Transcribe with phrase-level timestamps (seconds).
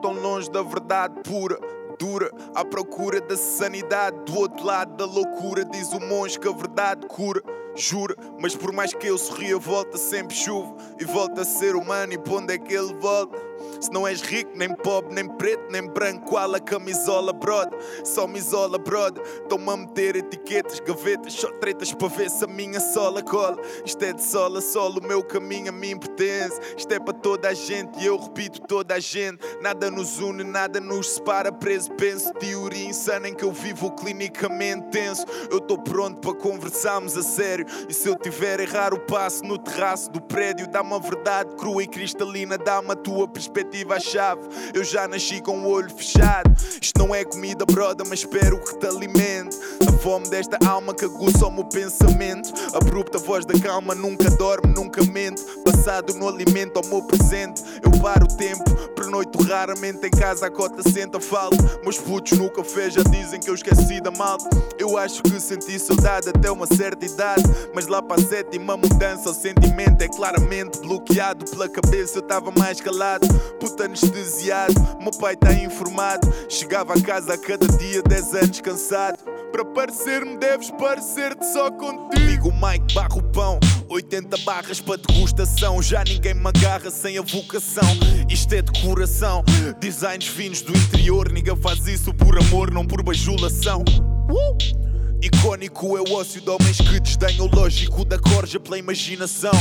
[0.00, 1.58] Tão longe da verdade pura,
[1.98, 4.16] dura, à procura da sanidade.
[4.24, 7.42] Do outro lado da loucura, diz o monge que a verdade cura.
[7.76, 12.12] Jura, mas por mais que eu sorria, volta sempre chuva e volta a ser humano.
[12.12, 13.49] E pra onde é que ele volta?
[13.80, 17.78] Se não és rico, nem pobre, nem preto, nem branco, qual a camisola, brother?
[18.04, 19.22] Só me isola, brother.
[19.22, 23.56] Estão-me a meter etiquetas, gavetas, só tretas para ver se a minha sola cola.
[23.84, 26.60] Isto é de sol a o meu caminho a mim pertence.
[26.76, 29.38] Isto é para toda a gente e eu repito toda a gente.
[29.60, 31.90] Nada nos une, nada nos separa, preso.
[31.92, 35.24] Penso, teoria insana em que eu vivo clinicamente tenso.
[35.50, 37.66] Eu estou pronto para conversarmos a sério.
[37.88, 41.82] E se eu tiver errar o passo no terraço do prédio, dá-me a verdade crua
[41.82, 43.49] e cristalina, dá-me a tua perspectiva,
[43.92, 44.42] a chave.
[44.72, 46.50] Eu já nasci com o olho fechado.
[46.80, 49.56] Isto não é comida, broda, mas espero que te alimente.
[49.86, 52.52] A fome desta alma que aguça o meu pensamento.
[52.74, 55.42] Abrupta voz da calma, nunca dorme, nunca mente.
[55.64, 57.62] Passado no alimento ao meu presente.
[57.82, 61.56] Eu paro o tempo, pernoito raramente em casa, a cota senta, falo.
[61.82, 64.48] Meus putos no café já dizem que eu esqueci da malta.
[64.78, 67.42] Eu acho que senti saudade até uma certa idade.
[67.74, 72.18] Mas lá para a sétima mudança, o sentimento é claramente bloqueado pela cabeça.
[72.18, 73.26] Eu estava mais calado,
[73.58, 74.74] puta anestesiado.
[75.00, 76.32] Meu pai está informado.
[76.48, 79.18] Chegava a casa a cada dia, 10 anos cansado.
[79.52, 82.24] Para parecer-me, deves parecer-te só contigo.
[82.26, 83.58] Ligo o Mike, barro o pão.
[83.88, 85.82] 80 barras para degustação.
[85.82, 87.88] Já ninguém me agarra sem a vocação.
[88.28, 89.44] Isto é decoração.
[89.80, 91.30] Designs finos do interior.
[91.32, 93.82] Ninguém faz isso por amor, não por bajulação.
[94.30, 94.80] Uh!
[95.22, 99.52] Icônico é o ócio de homens que desdenham o lógico da corja pela imaginação.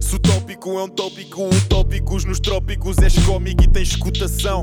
[0.00, 4.60] Se o tópico é um tópico, utópicos nos trópicos és cómico e tens escutação.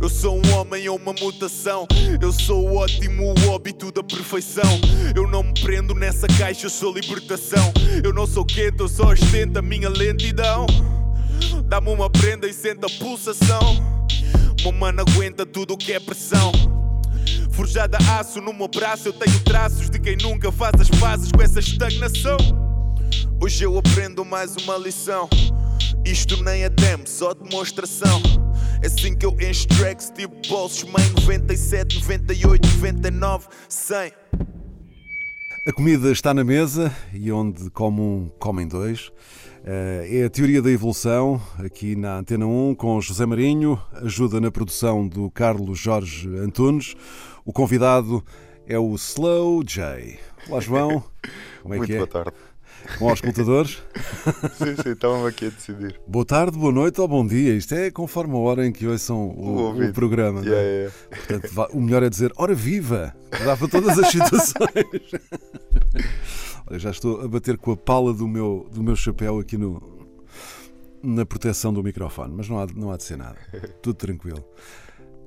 [0.00, 1.86] Eu sou um homem ou uma mutação.
[2.20, 4.80] Eu sou o ótimo, o óbito da perfeição.
[5.14, 7.72] Eu não me prendo nessa caixa, eu sou libertação.
[8.02, 10.66] Eu não sou quente, eu só ostento a minha lentidão.
[11.66, 13.60] Dá-me uma prenda e senta a pulsação.
[14.62, 16.52] Meu mano aguenta tudo o que é pressão.
[17.50, 21.42] Forjada aço no meu braço, eu tenho traços de quem nunca faz as pazes com
[21.42, 22.69] essa estagnação.
[23.42, 25.26] Hoje eu aprendo mais uma lição.
[26.04, 28.20] Isto nem é demo, só demonstração.
[28.82, 34.12] É assim que eu encho tracks tipo bolsos, mãe 97, 98, 99, 100.
[35.66, 39.10] A comida está na mesa e onde come um, comem dois.
[39.64, 44.50] Eh, É a teoria da evolução, aqui na Antena 1, com José Marinho, ajuda na
[44.50, 46.94] produção do Carlos Jorge Antunes.
[47.44, 48.22] O convidado
[48.66, 50.18] é o Slow J.
[50.48, 51.02] Olá, João.
[51.62, 51.96] Como é Muito que é?
[51.96, 52.32] boa tarde.
[52.98, 53.82] Bom aos escutadores.
[54.58, 56.00] sim, sim, estávamos aqui a decidir.
[56.06, 57.54] Boa tarde, boa noite ou bom dia.
[57.54, 59.92] Isto é conforme a hora em que ouçam o, o ouvido.
[59.92, 60.42] programa.
[60.42, 60.56] não é?
[60.56, 60.94] Yeah, yeah.
[61.08, 63.14] Portanto, o melhor é dizer hora viva.
[63.44, 65.10] Dá para todas as situações.
[66.68, 69.82] Olha, já estou a bater com a pala do meu, do meu chapéu aqui no,
[71.02, 73.38] na proteção do microfone, mas não há, não há de ser nada.
[73.82, 74.44] Tudo tranquilo.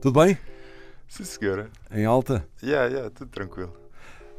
[0.02, 0.38] Tudo bem?
[1.08, 1.70] Sim, senhora.
[1.92, 2.48] Em alta?
[2.62, 3.83] Yeah, yeah, tudo tranquilo.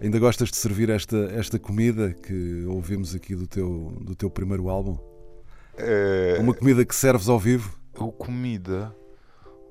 [0.04, 4.69] Ainda gostas de servir esta, esta comida que ouvimos aqui do teu, do teu primeiro
[4.69, 4.98] álbum?
[5.78, 7.75] É, Uma comida que serves ao vivo?
[7.98, 8.94] O comida,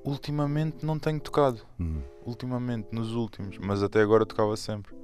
[0.04, 1.62] ultimamente não tenho tocado.
[1.80, 2.02] Hum.
[2.26, 4.96] Ultimamente, nos últimos, mas até agora tocava sempre.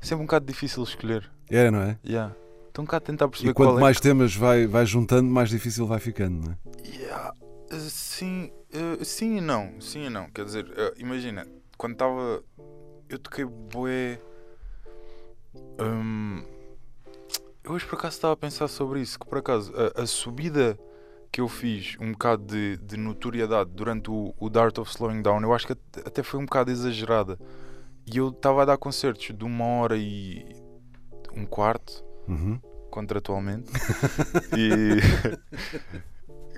[0.00, 1.28] É sempre um bocado difícil escolher.
[1.50, 1.98] É, não é?
[2.06, 2.36] Yeah.
[2.78, 3.80] Um bocado a tentar perceber E quanto é.
[3.80, 6.88] mais temas vai, vai juntando, mais difícil vai ficando, não é?
[6.88, 7.34] Yeah,
[7.72, 10.30] Sim, eh, sim e não, sim e não.
[10.30, 11.44] Quer dizer, eh, imagina,
[11.76, 12.42] quando estava.
[13.08, 14.20] Eu toquei bué.
[15.54, 16.44] Hum,
[17.64, 20.78] eu hoje por acaso estava a pensar sobre isso, que por acaso a, a subida
[21.32, 25.22] que eu fiz, um bocado de, de notoriedade durante o, o The Art of Slowing
[25.22, 27.38] Down, eu acho que at- até foi um bocado exagerada.
[28.12, 30.44] E eu estava a dar concertos de uma hora e
[31.36, 32.60] um quarto, Uhum.
[32.90, 33.70] contratualmente,
[34.56, 34.98] e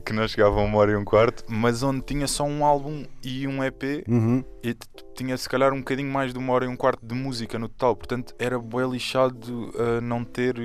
[0.04, 3.04] que não chegava a uma hora e um quarto, mas onde tinha só um álbum
[3.22, 4.44] e um EP Uhum.
[4.62, 4.75] e
[5.14, 7.69] tinha se calhar um bocadinho mais de uma hora e um quarto de música no
[7.69, 10.56] total, portanto era bem lixado a não ter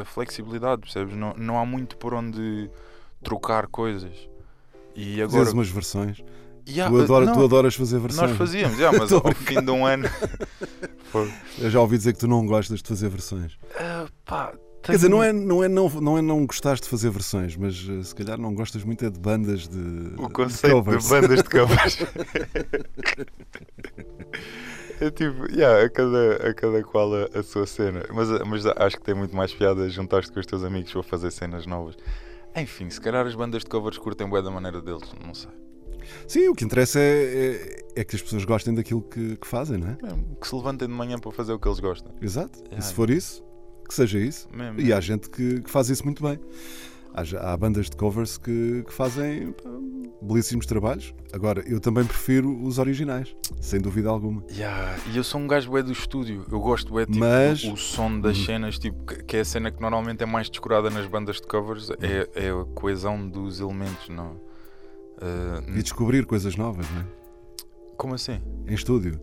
[0.00, 1.14] a flexibilidade, percebes?
[1.16, 2.70] Não, não há muito por onde
[3.22, 4.28] trocar coisas.
[4.96, 5.38] E agora.
[5.38, 6.22] Fazes umas versões.
[6.68, 8.28] Yeah, tu, adora- não, tu adoras fazer versões.
[8.30, 10.08] Nós fazíamos, yeah, mas ao fim de um ano.
[11.58, 13.58] Eu já ouvi dizer que tu não gostas de fazer versões.
[13.78, 17.08] Ah, pá, Quer dizer, não é, não, é não, não é não gostares de fazer
[17.10, 19.78] versões, mas eh, se calhar não gostas muito é de bandas de.
[20.18, 21.04] O de conceito covers.
[21.04, 21.98] de bandas de covers.
[25.00, 28.04] é tipo, yeah, a, cada, a cada qual a, a sua cena.
[28.12, 31.30] Mas, mas acho que tem muito mais piada juntar-te com os teus amigos ou fazer
[31.30, 31.96] cenas novas.
[32.56, 35.50] Enfim, se calhar as bandas de covers curtem bué da maneira deles, não sei.
[36.26, 39.78] Sim, o que interessa é, é, é que as pessoas gostem daquilo que, que fazem,
[39.78, 39.98] não é?
[40.02, 42.12] Mesmo, que se levantem de manhã para fazer o que eles gostam.
[42.20, 42.58] Exato.
[42.76, 43.44] E se for isso,
[43.92, 44.48] que seja isso.
[44.52, 44.80] Mesmo.
[44.80, 46.38] E há gente que, que faz isso muito bem.
[47.14, 49.68] Há, há bandas de covers que, que fazem pá,
[50.22, 51.14] belíssimos trabalhos.
[51.30, 54.42] Agora, eu também prefiro os originais, sem dúvida alguma.
[54.50, 56.46] Yeah, E eu sou um gajo bué do estúdio.
[56.50, 58.44] Eu gosto bué tipo, Mas- o som das Hum.
[58.46, 61.46] cenas, tipo, que, que é a cena que normalmente é mais descurada nas bandas de
[61.46, 64.40] covers, é, é a coesão dos elementos, não?
[65.18, 67.04] Uh, E descobrir coisas novas, não é?
[67.96, 68.40] como assim?
[68.66, 69.20] Em estúdio.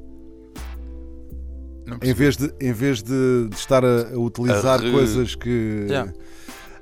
[2.01, 5.85] Em vez de, em vez de, de estar a, a utilizar A coisas que.
[5.87, 6.13] Yeah.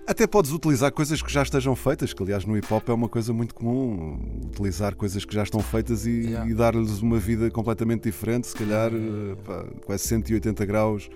[0.06, 3.10] Até podes utilizar coisas que já estejam feitas, que aliás no hip hop é uma
[3.10, 4.42] coisa muito comum.
[4.46, 6.50] Utilizar coisas que já estão feitas e, Yeah.
[6.50, 11.10] e dar-lhes uma vida completamente diferente, se calhar eh, pá, quase 180 graus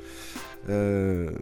[0.67, 1.33] eh,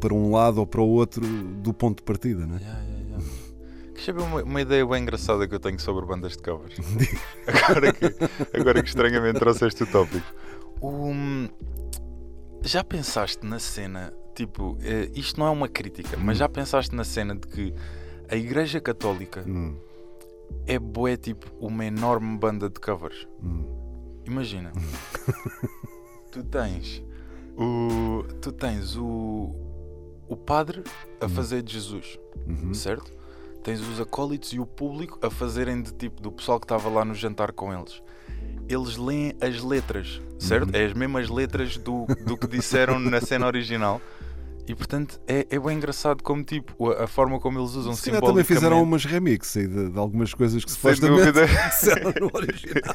[0.00, 2.46] para um lado ou para o outro do ponto de partida, é?
[2.46, 3.24] Yeah, yeah, yeah.
[3.94, 6.74] Queres saber uma, uma ideia bem engraçada que eu tenho sobre bandas de covers?
[7.46, 8.06] agora, que,
[8.58, 10.26] agora que estranhamente trouxeste o tópico.
[10.82, 11.48] Um,
[12.62, 17.04] já pensaste na cena, tipo, eh, isto não é uma crítica, mas já pensaste na
[17.04, 17.74] cena de que
[18.28, 19.76] a Igreja Católica Hum,
[20.66, 23.26] é bué tipo uma enorme banda de covers?
[23.42, 23.64] hum.
[24.24, 24.72] Imagina,
[26.30, 27.02] tu tens
[27.56, 29.54] o, tu tens o,
[30.28, 30.82] o padre
[31.20, 32.72] a fazer de Jesus Uhum.
[32.72, 33.12] certo?
[33.62, 37.04] Tens os acólitos e o público a fazerem de tipo do pessoal que estava lá
[37.04, 38.02] no jantar com eles.
[38.72, 40.70] Eles leem as letras, certo?
[40.70, 40.80] Uhum.
[40.80, 44.00] É as mesmas letras do, do que disseram na cena original.
[44.66, 48.04] E portanto é, é bem engraçado como tipo a, a forma como eles usam Se
[48.04, 48.54] calhar também simbolicamente.
[48.54, 51.46] fizeram umas remixes aí de, de algumas coisas que Sem supostamente dúvida.
[51.68, 52.94] disseram no original.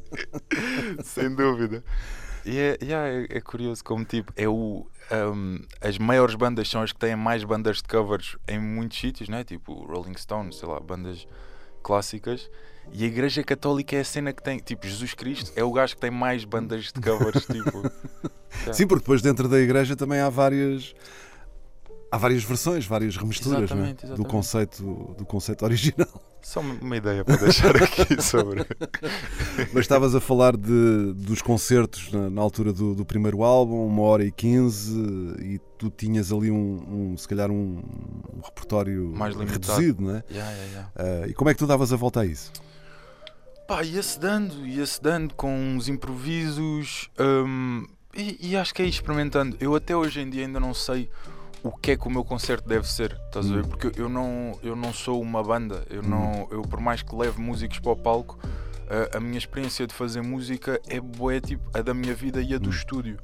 [1.04, 1.84] Sem dúvida.
[2.44, 6.92] E é, é, é curioso como tipo é o um, as maiores bandas são as
[6.92, 9.44] que têm mais bandas de covers em muitos sítios, né?
[9.44, 11.26] Tipo Rolling Stones, sei lá, bandas
[11.82, 12.50] clássicas.
[12.90, 15.94] E a Igreja Católica é a cena que tem, tipo, Jesus Cristo é o gajo
[15.94, 17.90] que tem mais bandas de covers, tipo.
[18.72, 20.94] Sim, porque depois dentro da igreja também há várias
[22.12, 23.64] há várias versões, várias remisturas não é?
[23.64, 24.30] Exatamente, do exatamente.
[24.30, 26.22] conceito do conceito original.
[26.42, 28.66] Só uma ideia para deixar aqui sobre.
[29.72, 34.02] Mas estavas a falar de, dos concertos na, na altura do, do primeiro álbum, uma
[34.02, 34.92] hora e quinze,
[35.40, 37.80] e tu tinhas ali um, um, se calhar um,
[38.34, 39.66] um repertório Mais limitado.
[39.68, 40.24] reduzido, não é?
[40.30, 40.90] Yeah, yeah, yeah.
[40.96, 42.50] Ah, e como é que tu davas a volta a isso?
[43.72, 49.56] Pá, ia-se dando, ia-se dando com uns improvisos hum, e, e acho que é experimentando.
[49.58, 51.08] Eu até hoje em dia ainda não sei
[51.62, 53.66] o que é que o meu concerto deve ser, estás a ver?
[53.66, 57.40] Porque eu não, eu não sou uma banda, eu, não, eu por mais que leve
[57.40, 58.38] músicos para o palco,
[58.90, 62.52] a, a minha experiência de fazer música é bué, tipo, a da minha vida e
[62.52, 63.16] a do estúdio.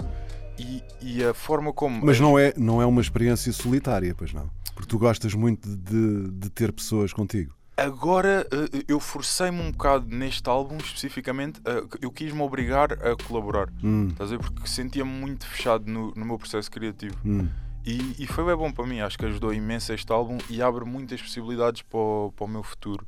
[0.58, 2.06] E, e a forma como.
[2.06, 4.48] Mas não é, não é uma experiência solitária, pois não?
[4.74, 7.57] Porque tu gostas muito de, de ter pessoas contigo.
[7.78, 11.60] Agora eh, eu forcei-me um bocado neste álbum especificamente,
[12.02, 13.68] eu quis-me obrigar a colaborar.
[13.82, 14.42] Hum, Estás a ver?
[14.42, 17.16] Porque sentia-me muito fechado no, no meu processo criativo.
[17.24, 17.48] hum.
[17.86, 20.84] E, e foi bem bom para mim, acho que ajudou imenso este álbum e abre
[20.84, 23.06] muitas possibilidades para o, para o meu futuro.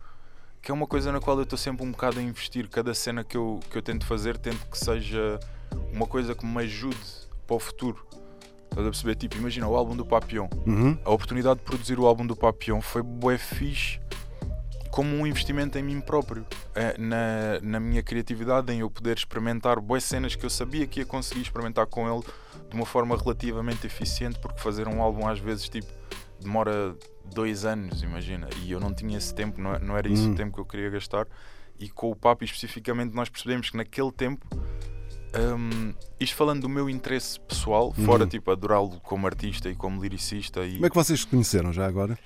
[0.63, 2.67] Que é uma coisa na qual eu estou sempre um bocado a investir.
[2.69, 5.39] Cada cena que eu, que eu tento fazer, tento que seja
[5.93, 6.97] uma coisa que me ajude
[7.47, 8.07] para o futuro.
[8.71, 9.17] Estás a perceber?
[9.17, 10.49] Tipo, imagina o álbum do Papillon.
[10.67, 10.97] Uhum.
[11.05, 13.99] A oportunidade de produzir o álbum do Papillon foi bué fixe
[15.01, 19.81] como um investimento em mim próprio, eh, na, na minha criatividade, em eu poder experimentar
[19.81, 22.23] boas cenas que eu sabia que ia conseguir experimentar com ele
[22.69, 25.87] de uma forma relativamente eficiente, porque fazer um álbum às vezes tipo
[26.39, 26.95] demora
[27.35, 30.33] dois anos, imagina, e eu não tinha esse tempo, não, não era isso Hum.
[30.33, 31.27] o tempo que eu queria gastar.
[31.79, 34.47] E com o Papi especificamente nós percebemos que naquele tempo
[35.35, 38.29] hum, isto falando do meu interesse pessoal, fora Uhum.
[38.29, 41.87] tipo adorá-lo como artista e como lyricista e Como é que vocês se conheceram já
[41.87, 42.19] agora?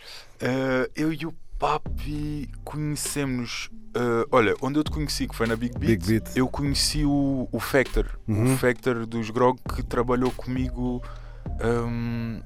[0.42, 3.70] Uh, eu e o Papi conhecemos.
[3.96, 6.36] uh, olha, onde eu te conheci, que foi na Big Beat, Big Beat.
[6.36, 8.54] eu conheci o, o Factor, Uhum.
[8.54, 11.00] o Factor dos Grog, que trabalhou comigo
[11.64, 12.40] um,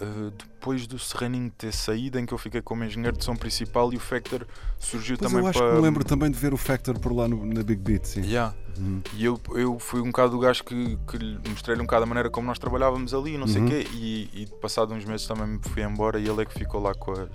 [0.00, 3.92] uh, depois do Serraninho ter saído, em que eu fiquei como engenheiro de som principal
[3.92, 4.46] e o Factor
[4.78, 5.70] surgiu Pois também eu acho para.
[5.70, 8.22] que me lembro também de ver o Factor por lá no- na Big Beat, sim.
[8.22, 8.52] Yeah.
[8.76, 9.00] Uhum.
[9.14, 12.06] E eu, eu fui um bocado o gajo que, que lhe mostrei-lhe um bocado a
[12.06, 13.70] maneira como nós trabalhávamos ali, não sei o Uhum.
[13.70, 16.82] quê, e, e passado uns meses também me fui embora e ele é que ficou
[16.82, 17.28] lá com as,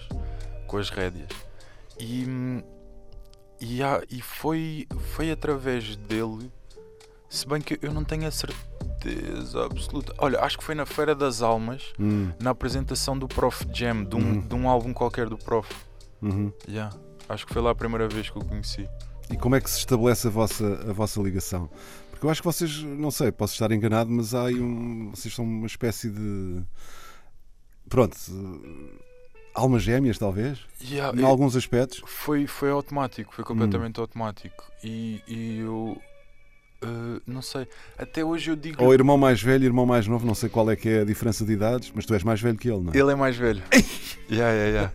[0.69, 1.27] com as rédeas.
[1.99, 2.63] E, hum,
[3.59, 6.49] e, há- e foi, foi através dele,
[7.29, 9.65] se bem que eu não tenho a certeza.
[9.65, 10.13] absoluta.
[10.17, 14.15] Olha, acho que foi na Feira das Almas, Hum, na apresentação do Prof Jam, de
[14.15, 14.39] um, Uhum.
[14.41, 15.73] de um álbum qualquer do Prof.
[16.21, 16.51] uhum.
[16.67, 16.93] Yeah.
[17.29, 18.87] Acho que foi lá a primeira vez que eu conheci.
[19.31, 21.69] E como é que se estabelece a vossa, a vossa ligação?
[22.09, 25.11] Porque eu acho que vocês, não sei, posso estar enganado, mas há aí um.
[25.11, 26.61] Vocês são uma espécie de.
[27.87, 28.17] Pronto.
[29.53, 30.59] Almas gêmeas, talvez?
[30.83, 32.01] Yeah, Em alguns aspectos.
[32.05, 34.01] Foi, foi automático, foi completamente Hum.
[34.03, 34.63] automático.
[34.83, 35.99] E, e eu.
[36.81, 38.81] eh, não sei, até hoje eu digo.
[38.83, 41.43] Ou irmão mais velho, irmão mais novo, não sei qual é que é a diferença
[41.43, 42.97] de idades, mas tu és mais velho que ele, não é?
[42.97, 43.61] Ele é mais velho.
[44.31, 44.91] yeah, yeah,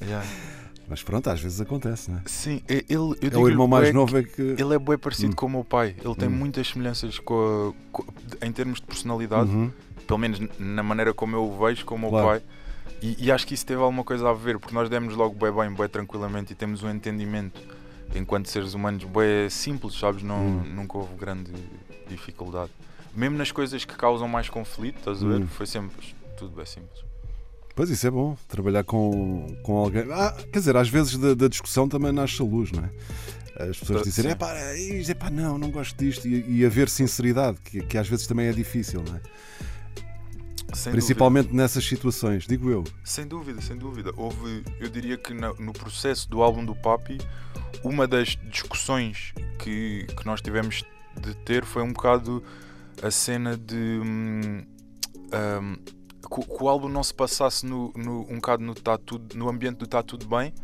[0.00, 0.26] yeah.
[0.88, 2.22] Mas pronto, às vezes acontece, não é?
[2.26, 5.32] Sim, ele, eu É digo o irmão mais novo é que Ele é bem parecido
[5.32, 5.36] Hum.
[5.36, 5.96] com o meu pai.
[6.04, 6.32] Ele tem Hum.
[6.32, 7.34] muitas semelhanças com,
[7.74, 8.04] a- com-
[8.42, 9.72] em termos de personalidade, Uhum.
[10.06, 12.26] pelo menos na maneira como eu o vejo com o meu Claro.
[12.28, 12.42] pai.
[13.02, 15.52] E, e acho que isso teve alguma coisa a ver, porque nós demos logo bem
[15.52, 17.60] bem, bem tranquilamente e temos um entendimento
[18.14, 20.22] enquanto seres humanos bem simples, sabes?
[20.22, 20.62] Não, Hum.
[20.74, 21.50] Nunca houve grande
[22.08, 22.70] dificuldade.
[23.14, 25.40] Mesmo nas coisas que causam mais conflito, estás a ver?
[25.40, 25.46] Hum.
[25.48, 27.04] Foi sempre tudo bem simples.
[27.74, 30.04] Pois isso é bom, trabalhar com, com alguém.
[30.12, 32.90] Ah, quer dizer, às vezes da, da discussão também nasce a luz, não é?
[33.64, 35.10] As pessoas dizerem, sim.
[35.10, 36.26] é pá, não, não gosto disto.
[36.28, 39.20] E, e haver sinceridade, que, que às vezes também é difícil, não é?
[40.72, 42.84] Sem Principalmente nessas situações, digo eu.
[43.04, 44.10] Sem dúvida, sem dúvida.
[44.16, 47.18] Houve, eu diria que na- no processo do álbum do Papi,
[47.84, 50.82] uma das discussões que, que nós tivemos
[51.20, 52.42] de ter foi um bocado
[53.02, 54.62] a cena de hum,
[55.60, 55.76] hum,
[56.22, 59.76] que, o- álbum não se passasse no, no- um bocado no, tá tudo, no ambiente
[59.78, 60.54] do está tudo bem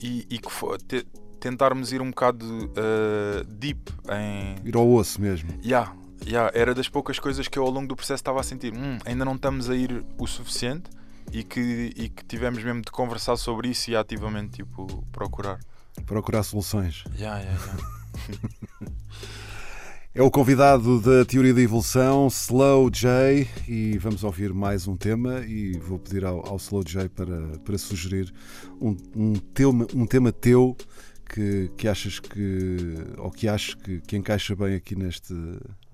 [0.00, 1.06] e, e que fo- te-
[1.40, 5.48] tentarmos ir um bocado uh, deep em, Ir ao osso mesmo.
[5.64, 5.92] Yeah,
[6.26, 8.72] yeah, era das poucas coisas que eu ao longo do processo estava a sentir.
[8.74, 10.90] "Hum, ainda não estamos a ir o suficiente
[11.32, 15.60] e que, e que tivemos mesmo de conversar sobre isso e ativamente tipo, procurar.
[16.06, 17.04] Procurar soluções.
[17.16, 18.40] Yeah, yeah, yeah.
[20.12, 25.38] É o convidado da Teoria da Evolução, Slow J, e vamos ouvir mais um tema.
[25.46, 28.34] E vou pedir ao, ao Slow J para, para sugerir
[28.80, 30.76] um, um, tema, um tema teu
[31.32, 35.32] que, que achas que, ou que achas que, que encaixa bem aqui neste,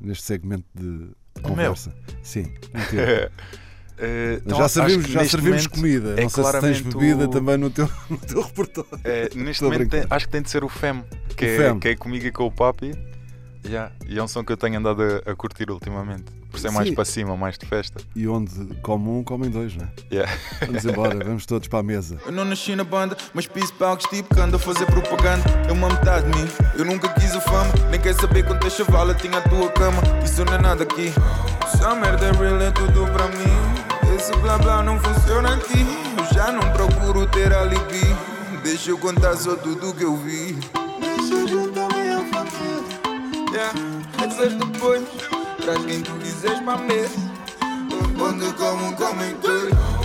[0.01, 1.09] neste segmento de
[1.43, 1.95] conversa.
[2.23, 2.53] Sim,
[2.91, 3.31] teu.
[3.99, 6.21] Eh, Mas então, já servimos, já servimos comida.
[6.21, 8.91] é não sei se tens bebida o- também no teu, no teu repertório.
[9.03, 11.03] eh, neste Estou momento tem- acho que tem de ser o FEM,
[11.35, 11.79] que, O é, Fem.
[11.79, 12.93] que é comigo e com o Papi.
[13.69, 16.25] Yeah, E é um som que eu tenho andado a, a curtir ultimamente.
[16.51, 16.95] Por ser mais Sim.
[16.95, 18.01] para cima, mais de festa.
[18.15, 18.51] E onde
[18.83, 19.89] come um, comem dois, não é?
[20.15, 20.33] Yeah.
[20.65, 22.19] Vamos embora, vamos todos para a mesa.
[22.25, 25.45] Eu não nasci na banda, mas piso palcos tipo que ando a fazer propaganda.
[25.69, 27.73] É uma metade de mim, eu nunca quis a fama.
[27.91, 30.01] Nem quer saber quantas chavala tinha a tua cama.
[30.25, 31.13] Isso não é nada aqui.
[31.65, 34.15] Essa merda é real, é tudo para mim.
[34.17, 35.85] Esse blá blá não funciona aqui.
[36.17, 38.17] Eu já não procuro ter alibi.
[38.63, 40.57] Deixa eu contar só tudo que eu vi.
[43.57, 43.73] Yeah,
[44.23, 45.03] essas depois.
[45.63, 47.19] Traz quem tu quiseres para a mesa.
[48.21, 49.96] Onde como, comem dois.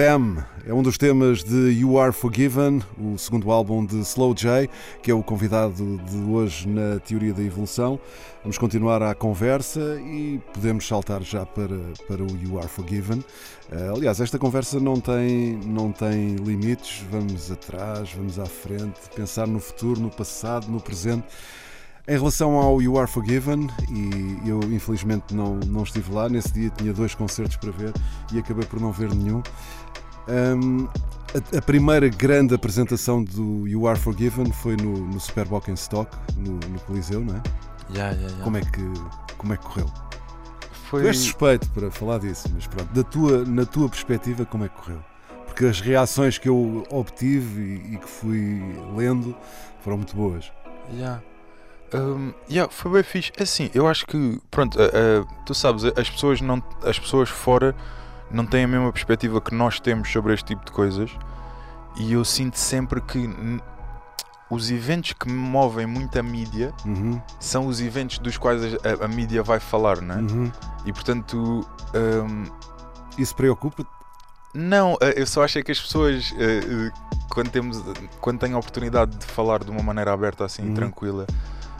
[0.00, 4.66] Fam é um dos temas de You Are Forgiven, o segundo álbum de Slow J,
[5.02, 8.00] que é o convidado de hoje na Teoria da Evolução.
[8.42, 11.76] Vamos continuar a conversa e podemos saltar já para,
[12.08, 13.22] para o You Are Forgiven.
[13.70, 19.46] Eh, aliás, esta conversa não tem, não tem limites, vamos atrás, vamos à frente, pensar
[19.46, 21.26] no futuro, no passado, no presente.
[22.08, 26.68] Em relação ao You Are Forgiven, e eu infelizmente não, não estive lá, nesse dia
[26.70, 27.92] tinha dois concertos para ver
[28.32, 29.42] e acabei por não ver nenhum.
[30.30, 30.88] Um,
[31.34, 36.52] a, a primeira grande apresentação do You Are Forgiven foi no, no Super Stock, no,
[36.52, 37.42] no Coliseu, não é?
[37.92, 38.44] Yeah, yeah, yeah.
[38.44, 39.90] Como, é que, como é que correu?
[40.88, 41.02] Foi...
[41.02, 44.68] Tu és suspeito para falar disso, mas pronto, da tua, na tua perspectiva, como é
[44.68, 45.02] que correu?
[45.46, 48.62] Porque as reações que eu obtive e, e que fui
[48.96, 49.36] lendo
[49.80, 50.52] foram muito boas.
[50.92, 51.22] Yeah.
[51.92, 53.32] Um, yeah, foi bem fixe.
[53.36, 57.28] É Assim, eu acho que, pronto, uh, uh, tu sabes, as pessoas, não, as pessoas
[57.28, 57.74] fora
[58.30, 61.10] não têm a mesma perspectiva que nós temos sobre este tipo de coisas.
[61.96, 63.28] E eu sinto sempre que
[64.50, 69.08] os eventos que movem muito a mídia Uhum, são os eventos dos quais a, a
[69.08, 70.18] mídia vai falar, não é?
[70.18, 70.52] uhum.
[70.84, 72.44] E portanto, um,
[73.18, 73.88] Isso preocupa-te?
[74.52, 76.92] não, uh, eu só acho é que as pessoas uh, uh,
[77.28, 77.80] quando, temos,
[78.20, 80.74] quando tenho a oportunidade de falar de uma maneira aberta, assim, Uhum.
[80.74, 81.26] tranquila,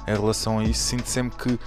[0.07, 1.59] em relação a isso, sinto sempre que,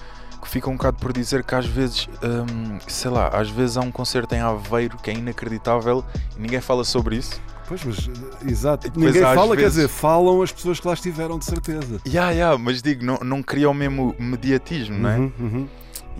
[0.43, 3.81] que fica um bocado por dizer que às vezes, hum, sei lá, às vezes há
[3.81, 6.03] um concerto em Aveiro que é inacreditável
[6.37, 7.41] e ninguém fala sobre isso.
[7.67, 8.91] Pois, mas eh, exato.
[8.95, 12.01] Ninguém fala, quer vezes- dizer, falam as pessoas que lá estiveram, de certeza.
[12.07, 15.17] Ya, ya, mas digo, não, não cria o mesmo mediatismo, não é?
[15.17, 15.67] Uhum, uhum.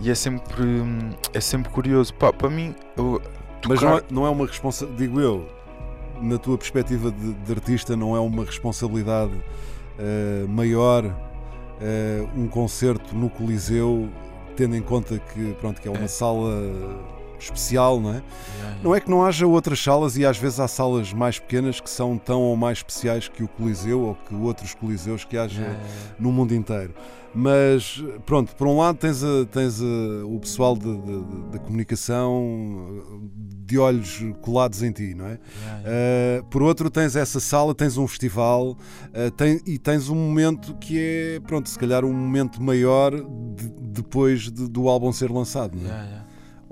[0.00, 2.14] E é sempre, hum, é sempre curioso.
[2.14, 3.20] Pá, para mim, eu,
[3.68, 5.46] Mas tocar- não é, não é uma responsabilidade, digo eu,
[6.22, 9.32] na tua perspectiva de, de artista, não é uma responsabilidade
[9.98, 11.04] eh, maior
[12.36, 14.08] um concerto no Coliseu,
[14.56, 16.08] tendo em conta que, pronto, que é uma É.
[16.08, 16.62] sala
[17.38, 18.16] especial, não é?
[18.16, 18.22] Ya.
[18.82, 21.88] Não é que não haja outras salas e às vezes há salas mais pequenas que
[21.90, 25.76] são tão ou mais especiais que o Coliseu ou que outros Coliseus que haja ya.
[26.18, 26.94] no mundo inteiro.
[27.36, 33.02] Mas pronto, por um lado tens, a- tens a- o pessoal da comunicação
[33.66, 35.34] de olhos colados em ti, não é?
[35.34, 40.74] Uh, por outro, tens essa sala, tens um festival uh, tem- e tens um momento
[40.76, 45.76] que é, pronto, se calhar um momento maior de- depois de- do álbum ser lançado,
[45.76, 46.24] não é?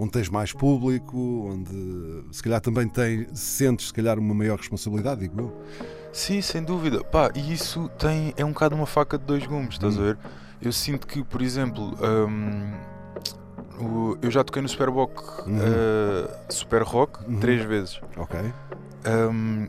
[0.03, 1.17] Onde tens mais público,
[1.53, 5.63] onde se calhar também tem, sentes se calhar uma maior responsabilidade, digo eu.
[6.13, 7.05] Sim, sem dúvida.
[7.05, 10.01] Pá, e isso tem, é um bocado uma faca de dois gumes, estás Hum.
[10.01, 10.19] a ver?
[10.61, 11.95] Eu sinto que, por exemplo,
[12.29, 15.57] hum, eu já toquei no Superboc Uhum.
[15.59, 17.39] uh, Super Rock Uhum.
[17.39, 18.01] três vezes.
[18.17, 18.41] Ok.
[19.31, 19.69] Hum,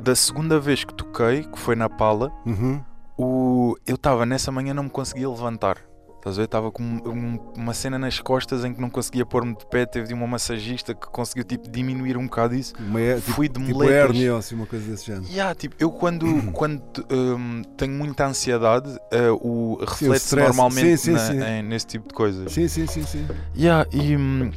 [0.00, 2.80] da segunda vez que toquei, que foi na Pala, Uhum.
[3.18, 5.78] o, eu estava nessa manhã não me conseguia levantar.
[6.24, 6.44] Estás a ver?
[6.46, 9.84] Estava com um- uma cena nas costas em que não conseguia pôr-me de pé.
[9.84, 12.72] Teve de uma massagista que conseguiu tipo, diminuir um bocado isso.
[12.80, 13.94] Uma, é- tipo, Fui de tipo moletas.
[14.08, 15.26] hérnia ou assim, uma coisa desse género.
[15.30, 20.34] Yeah, tipo, eu quando, quando hum, tenho muita ansiedade, uh, o stress.
[20.34, 21.42] normalmente Sim, sim, na- sim.
[21.58, 22.50] em- nesse tipo de coisas.
[22.50, 23.26] Sim, sim, sim, sim.
[23.54, 24.50] Yeah, e hum,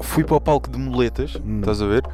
[0.00, 1.58] fui para o palco de moletas, Hum.
[1.58, 2.04] estás a ver?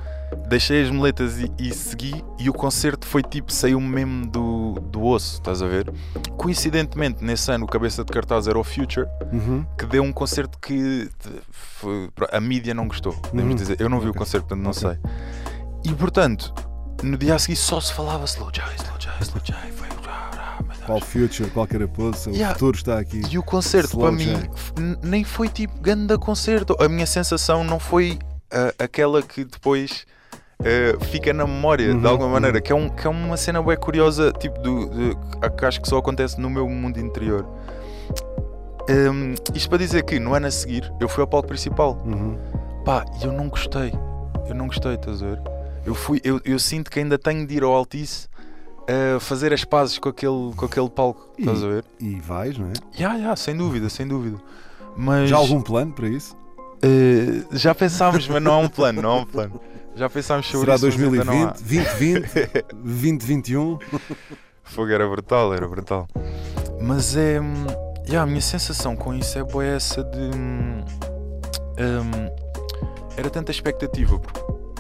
[0.49, 5.03] Deixei as moletas e, e segui, e o concerto foi tipo, saiu mesmo do, do
[5.05, 5.91] osso, estás a ver?
[6.37, 9.65] Coincidentemente, nesse ano, o cabeça de cartaz era o Future, Uhum.
[9.79, 11.09] que deu um concerto que
[11.51, 13.55] foi- a mídia não gostou, Uhum.
[13.55, 13.81] dizer.
[13.81, 14.19] Eu não vi o Ok.
[14.19, 14.81] concerto, portanto não Ok.
[14.81, 15.91] sei.
[15.91, 16.53] E portanto,
[17.03, 19.57] no dia a seguir só se falava Slow J, Slow J, Slow J.
[19.73, 19.89] Foi...
[20.87, 22.55] Qual future, qualquer pose, o Yeah.
[22.55, 23.23] futuro está aqui.
[23.31, 24.35] E o concerto Slow para mim
[25.03, 26.77] nem foi tipo grande concerto.
[26.81, 28.19] A minha sensação não foi
[28.51, 30.05] ah, aquela que depois
[30.65, 32.63] ah, fica na memória Uhum, de alguma maneira, uhum.
[32.63, 35.17] que é, um, que é uma cena bem curiosa, tipo do, de-
[35.57, 37.47] que acho que só acontece no meu mundo interior.
[38.89, 42.01] Hum, isto para dizer que no ano a seguir eu fui ao palco principal.
[42.05, 42.37] Uhum.
[42.85, 43.93] Pá, e eu não gostei.
[44.49, 45.41] Eu não gostei, estás a ver?
[45.87, 48.29] Eu, fui, eu, eu sinto que ainda tenho de ir ao Altice
[49.17, 51.85] a fazer as pazes com aquele, com aquele palco, E- estás a ver?
[52.01, 52.73] E vais, não é?
[53.01, 54.37] Ya, ya, sem dúvida, sem dúvida.
[54.97, 56.37] Mas Já há algum plano para isso?
[56.83, 59.61] eh, já pensámos, mas não há um plano, não há um plano.
[59.95, 60.91] Já pensámos sobre Será isso, há.
[60.91, 63.79] 2020, 2020, 2021?
[64.65, 66.09] Fogo era brutal, era brutal.
[66.81, 67.39] Mas é.
[68.09, 70.19] ya, a minha sensação com isso é boa essa de.
[70.19, 70.85] hum,
[71.79, 72.31] hum,
[73.17, 74.19] era tanta expectativa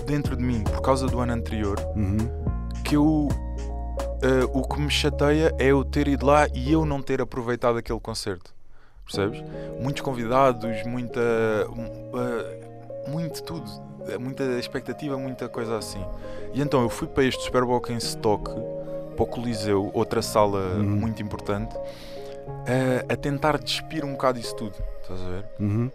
[0.06, 2.16] dentro de mim por causa do ano anterior Uhum.
[2.82, 3.28] que eu.
[4.22, 7.76] eh, o que me chateia é eu ter ido lá e eu não ter aproveitado
[7.76, 8.54] aquele concerto.
[9.04, 9.42] Percebes?
[9.80, 11.20] Muitos convidados, muita.
[11.20, 13.68] eh, muito tudo.
[14.08, 16.04] Eh, Muita expectativa, muita coisa assim.
[16.54, 18.44] E então eu fui para este Superboc em stock,
[19.16, 20.82] para o Coliseu, outra sala Uhum.
[20.84, 21.74] muito importante,
[22.66, 24.74] eh, a tentar despir um bocado isso tudo.
[25.02, 25.44] Estás a ver?
[25.60, 25.90] Uhum.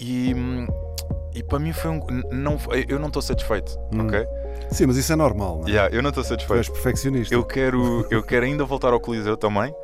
[0.00, 0.32] E.
[1.34, 2.00] e para mim foi um.
[2.30, 2.56] Não,
[2.88, 4.06] eu não estou satisfeito, Hum.
[4.06, 4.24] ok?
[4.70, 5.70] Sim, mas isso é normal, não é?
[5.70, 6.58] Yeah, eu não estou Tu satisfeito.
[6.58, 7.34] és perfeccionista.
[7.34, 9.74] Eu quero, eu quero ainda voltar ao Coliseu também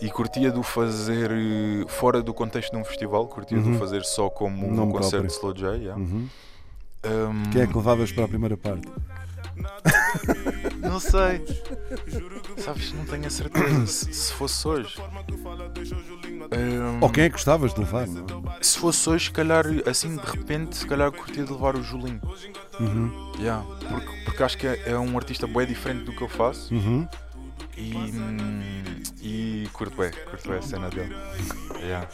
[0.00, 3.74] e curtia de o fazer eh, fora do contexto de um festival, curtia de Uhum.
[3.76, 5.26] o fazer só como um concerto próprio.
[5.26, 5.76] de Slow J.
[5.76, 6.00] yeah.
[6.00, 6.28] Uhum.
[7.04, 8.88] Um, Quem é que levavas para a primeira parte?
[10.80, 11.44] Não sei.
[12.58, 13.86] Sabes, não tenho a certeza.
[13.86, 14.96] Se, se fosse hoje.
[16.52, 18.06] Um, Ou quem é que gostavas de levar?
[18.06, 18.24] Não?
[18.52, 18.62] é?
[18.62, 22.20] Se fosse hoje, se calhar, assim de repente, se calhar curtia de levar o Julinho.
[22.80, 23.32] Uhum.
[23.38, 26.72] Yeah, porque, porque acho que é, é um artista bem diferente do que eu faço
[26.74, 27.08] Uhum.
[27.76, 31.14] e, hum, e curto bem, curto bem a cena dele.
[31.80, 32.08] Yeah.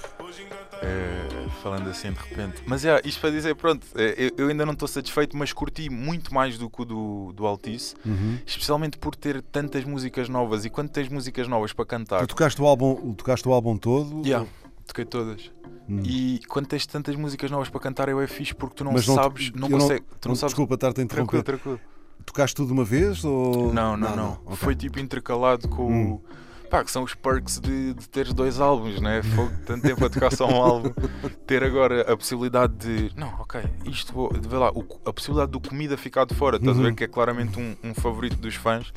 [0.83, 2.63] É, falando assim de repente.
[2.67, 5.89] Mas yeah, isto para dizer, pronto, é, eu, eu ainda não estou satisfeito, mas curti
[5.91, 8.39] muito mais do que o do, do Altice, Uhum.
[8.47, 10.65] especialmente por ter tantas músicas novas.
[10.65, 14.23] E quando tens músicas novas para cantar, Tu tocaste o álbum, tocaste o álbum todo?
[14.27, 14.47] yeah,
[14.87, 15.51] toquei todas.
[15.89, 16.01] Hum.
[16.05, 18.99] E quando tens tantas músicas novas para cantar, eu é fixe porque tu não não-
[19.03, 19.89] sabes, não, eu não-
[20.21, 20.53] tu não sabes.
[20.53, 21.43] Desculpa estar-te a interromper.
[21.43, 21.81] Tranquilo, tranquilo.
[22.25, 23.23] Tocaste tudo de uma vez?
[23.23, 23.73] Ou...
[23.73, 24.17] Não, não, Nada?
[24.17, 24.33] não.
[24.47, 24.57] Ok.
[24.57, 26.21] Foi tipo intercalado com Hum.
[26.75, 29.23] Pá, que são os perks de, de teres dois álbuns, né?
[29.23, 30.91] Fogo, tanto tempo a tocar só um álbum.
[31.47, 33.13] Ter agora a possibilidade de.
[33.17, 34.29] Não, ok, isto vou.
[34.33, 36.87] Vê lá, o- a possibilidade do comida ficar de fora, estás a Uhum.
[36.87, 36.95] ver?
[36.97, 38.93] Que é claramente um, um favorito dos fãs.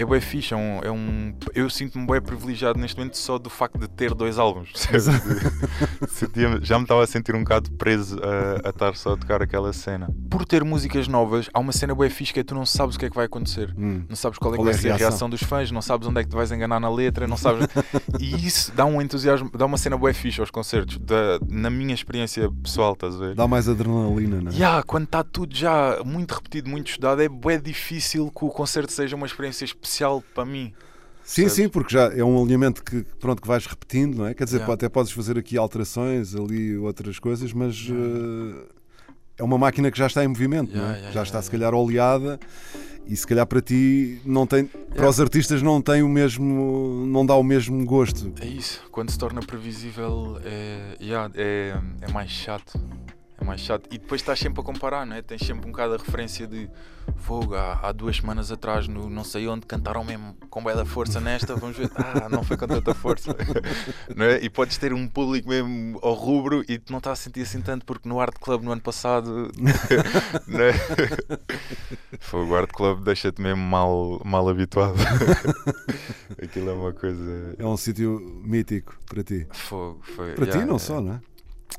[0.00, 3.50] É bué fixe, é um, é um- eu sinto-me bué privilegiado neste momento só do
[3.50, 4.72] facto de ter dois álbuns.
[6.62, 9.72] já me estava a sentir um bocado preso a, a estar só a tocar aquela
[9.72, 10.08] cena.
[10.30, 12.98] Por ter músicas novas, há uma cena bué fixe que é tu não sabes o
[12.98, 13.74] que é que vai acontecer.
[13.76, 14.04] Hum.
[14.08, 15.08] Não sabes qual é, que Qual vai é a ser a reação?
[15.08, 17.66] reação dos fãs, não sabes onde é que te vais enganar na letra, não sabes.
[18.20, 21.94] e isso dá um entusiasmo, dá uma cena bué fixe aos concertos, da, na minha
[21.94, 23.34] experiência pessoal, estás a ver?
[23.34, 24.54] Dá mais adrenalina, não é?
[24.54, 28.92] Yeah, quando está tudo já muito repetido, muito estudado, é bué difícil que o concerto
[28.92, 29.87] seja uma experiência especial
[30.34, 30.72] para mim.
[31.22, 31.52] Sim, percebes?
[31.52, 34.32] sim, porque já é um alinhamento que, pronto, que vais repetindo, não é?
[34.32, 34.74] Quer dizer, Yeah.
[34.74, 38.66] até podes fazer aqui alterações, ali outras coisas, mas eh,
[39.36, 40.84] é uma máquina que já está em movimento, não é?
[40.84, 41.70] Yeah, yeah, já yeah, está se yeah.
[41.70, 42.40] calhar oleada
[43.06, 47.24] e se calhar para ti não tem, para os artistas não tem o mesmo, não
[47.24, 48.32] dá o mesmo gosto.
[48.40, 52.80] É isso, quando se torna previsível é, yeah, é, é mais chato.
[53.40, 53.88] É mais chato.
[53.92, 55.22] E depois estás sempre a comparar, não é?
[55.22, 56.68] Tens sempre um bocado a referência de
[57.18, 57.54] fogo.
[57.54, 61.54] Há, há duas semanas atrás, no não sei onde, cantaram mesmo com bela força nesta.
[61.54, 63.36] Vamos ver, ah, não foi com tanta força.
[64.14, 64.42] não é?
[64.42, 67.86] E podes ter um público mesmo ao rubro e não estás a sentir assim tanto
[67.86, 69.52] porque no Art Club no ano passado.
[70.48, 70.72] não é?
[72.18, 74.96] Fogo, o Art Club deixa-te mesmo mal, mal habituado.
[76.42, 77.54] Aquilo é uma coisa.
[77.56, 79.46] É um sítio mítico para ti.
[79.52, 80.34] Fogo, foi.
[80.34, 81.20] Para ti yeah, não é- só, não é?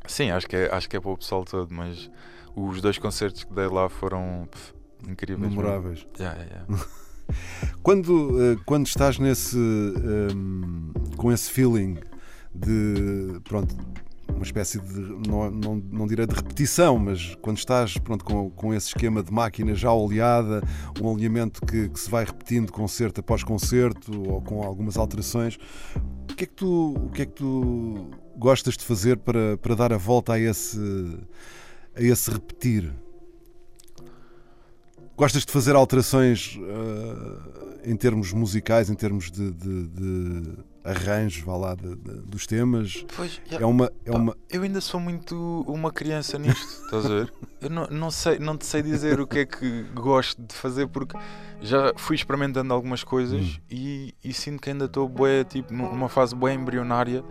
[0.08, 2.10] Sim, acho que, é, acho que é para o pessoal todo, mas
[2.56, 4.74] os dois concertos que dei lá foram pff,
[5.08, 5.50] incríveis.
[5.50, 6.08] Memoráveis.
[6.20, 6.66] Yeah, yeah.
[7.84, 12.00] Quando, eh, quando estás nesse ehm, com esse feeling
[12.54, 13.76] de pronto,
[14.34, 18.74] uma espécie de não, não, não direi de repetição, mas quando estás pronto, com, com
[18.74, 20.64] esse esquema de máquina já oleada,
[21.02, 25.58] um alinhamento que, que se vai repetindo concerto após concerto ou com algumas alterações,
[26.32, 29.76] o que é que tu, o que é que tu gostas de fazer para, para
[29.76, 30.80] dar a volta a esse,
[31.96, 32.92] a esse repetir?
[35.18, 41.58] Gostas de fazer alterações eh, em termos musicais, em termos de, de, de arranjo, vá
[41.58, 43.06] lá, de- dos temas?
[43.18, 45.36] Pois, É uma, é pá, uma, Eu ainda sou muito
[45.68, 47.34] uma criança nisto, estás a ver?
[47.60, 50.88] Eu não, não, sei, não te sei dizer o que é que gosto de fazer
[50.88, 51.18] porque
[51.62, 53.60] já fui experimentando algumas coisas Hum.
[53.70, 57.26] e, e sinto que ainda estou bué, tipo, numa fase bem embrionária,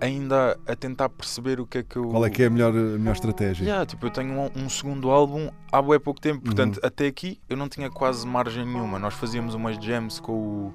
[0.00, 2.08] ainda a tentar perceber o que é que eu.
[2.08, 3.64] qual é que é a melhor, a melhor estratégia?
[3.64, 6.86] Yeah, tipo, eu tenho um, um segundo álbum há bué pouco tempo, portanto, Uhum.
[6.88, 8.98] até aqui eu não tinha quase margem nenhuma.
[8.98, 10.74] Nós fazíamos umas jams com o,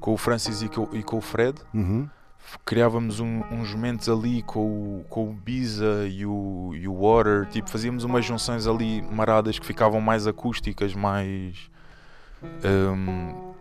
[0.00, 2.08] com o Francis e com, e com o Fred, Uhum.
[2.64, 4.60] criávamos um- uns momentos ali com
[5.00, 9.58] o, com o Biza e o, e o Water, tipo, fazíamos umas junções ali maradas
[9.58, 11.70] que ficavam mais acústicas, mais.
[12.64, 13.52] hum,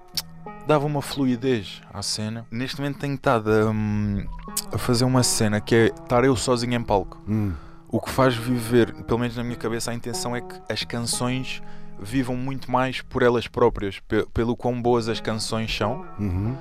[0.68, 2.46] dava uma fluidez à cena.
[2.52, 4.26] Neste momento tenho estado hum,
[4.72, 7.22] a fazer uma cena que é estar eu sozinho em palco.
[7.28, 7.54] Hum.
[7.90, 11.62] O que faz viver, pelo menos na minha cabeça, a intenção é que as canções
[12.00, 16.06] vivam muito mais por elas próprias, pe- pelo quão boas as canções são.
[16.18, 16.56] Uhum.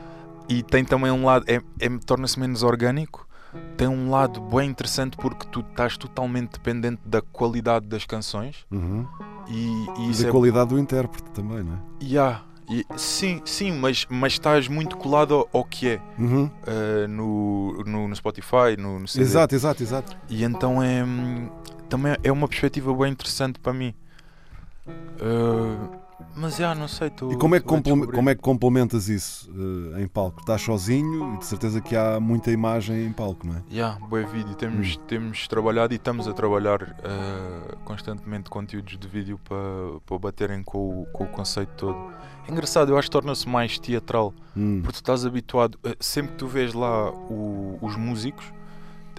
[0.48, 3.28] E tem também um lado, é, é- torna-se menos orgânico.
[3.76, 8.64] Tem um lado bem interessante porque tu estás totalmente dependente da qualidade das canções.
[8.70, 9.06] Uhum.
[9.48, 10.30] E, e da é.
[10.30, 11.78] qualidade do intérprete também, não é?
[12.04, 16.50] Yeah, e- sim, sim, mas, mas estás muito colado ao, ao que é Uhum.
[16.66, 19.24] eh, no, no, no Spotify, no, no CD.
[19.24, 20.16] Exato, exato, exato.
[20.28, 21.48] E então é hum,
[21.88, 23.94] também é uma perspectiva bem interessante para mim.
[25.20, 25.99] Uh,
[26.36, 29.50] mas já não sei, tu E como é que, como é que complementas isso
[29.96, 30.40] eh, em palco?
[30.40, 33.62] Estás sozinho e de certeza que há muita imagem em palco, não é?
[33.70, 34.54] Yeah, bom vídeo.
[34.54, 35.00] Temos, Hum.
[35.06, 39.58] temos trabalhado e estamos a trabalhar uh, constantemente conteúdos de vídeo para,
[40.06, 41.98] para baterem com o, com o conceito todo.
[42.48, 44.32] É engraçado, eu acho que torna-se mais teatral.
[44.56, 44.80] Hum.
[44.82, 48.44] Porque tu estás habituado, eh, sempre que tu vês lá o- os músicos,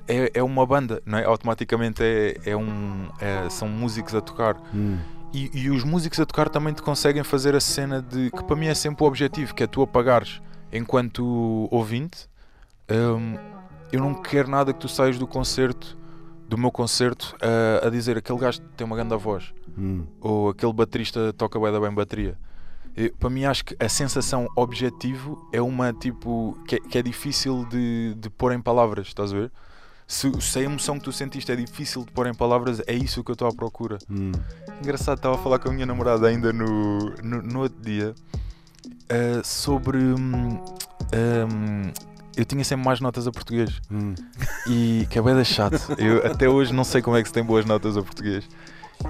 [0.08, 1.24] é, é uma banda, não é?
[1.24, 4.58] Automaticamente é, é um, é- são músicos a tocar.
[4.74, 4.98] Hum.
[5.34, 8.56] E, e os músicos a tocar também te conseguem fazer a cena de que para
[8.56, 10.41] mim é sempre o objetivo, que é tu apagares
[10.72, 12.28] enquanto ouvinte.
[12.89, 13.38] hum,
[13.91, 15.98] eu não quero nada que tu saias do concerto,
[16.48, 20.06] do meu concerto, a, a dizer aquele gajo tem uma grande voz Hum.
[20.20, 22.38] ou aquele baterista toca bué da bem bateria.
[22.96, 27.02] Eu- para mim acho que a sensação objetivo é uma tipo que é, que é
[27.02, 29.52] difícil de, de pôr em palavras, estás a ver?
[30.12, 33.24] Se, se a emoção que tu sentiste é difícil de pôr em palavras, é isso
[33.24, 33.97] que eu estou à procura.
[34.10, 34.34] Hum.
[34.82, 38.13] Engraçado, estava a falar com a minha namorada ainda no, no, no outro dia
[39.08, 39.97] eh, sobre.
[40.00, 40.60] hum,
[41.13, 41.91] hum,
[42.36, 44.13] eu tinha sempre mais notas a português Hum.
[44.67, 45.80] e que é da chato.
[45.97, 48.43] Eu até hoje não sei como é que se tem boas notas a português.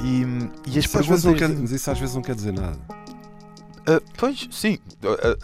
[0.04, 1.50] E, hum, e as Isso às vezes perguntas.
[1.50, 2.78] não quer, mas isso às vezes não quer dizer nada.
[3.88, 4.78] Ah, pois, sim,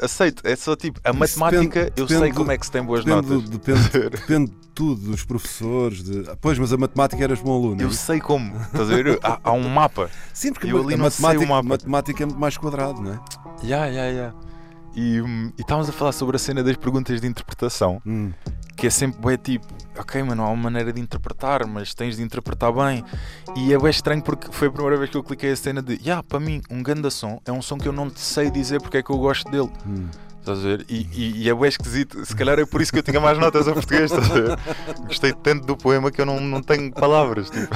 [0.02, 0.46] aceito.
[0.46, 2.72] É só tipo, a Isso matemática, depende- eu depende sei do- como é que se
[2.72, 3.50] tem boas Depende, notas.
[3.50, 6.04] do- depende, depende de tudo, dos professores.
[6.04, 6.24] De...
[6.40, 7.82] Pois, mas a matemática eras bom aluno.
[7.82, 9.20] é Eu sei como, estás a ver?
[9.24, 10.08] Há, há um mapa.
[10.32, 11.68] Sim, porque eu a ali o matemática, mapa.
[11.68, 13.20] matemática é muito mais quadrado, não é?
[13.64, 14.34] Ya, ya, ya.
[14.96, 18.32] e, hum, e estávamos a falar sobre a cena das perguntas de interpretação, Hum.
[18.76, 19.66] que é sempre bué tipo,
[19.98, 23.04] ok, mano, há uma maneira de interpretar, mas tens de interpretar bem.
[23.56, 25.94] E é bem estranho porque foi a primeira vez que eu cliquei a cena de,
[25.96, 28.98] yeah, para mim, um ganda som é um som que eu não sei dizer porque
[28.98, 29.72] é que eu gosto dele.
[29.88, 30.08] Hum.
[30.48, 30.86] Estás a ver?
[30.88, 32.26] E, e, e é bem esquisito.
[32.26, 34.10] Se calhar é por isso que eu tinha mais notas a português.
[34.10, 34.58] Estás a ver?
[35.06, 37.50] Gostei tanto do poema que eu não, não tenho palavras.
[37.50, 37.76] Tipo.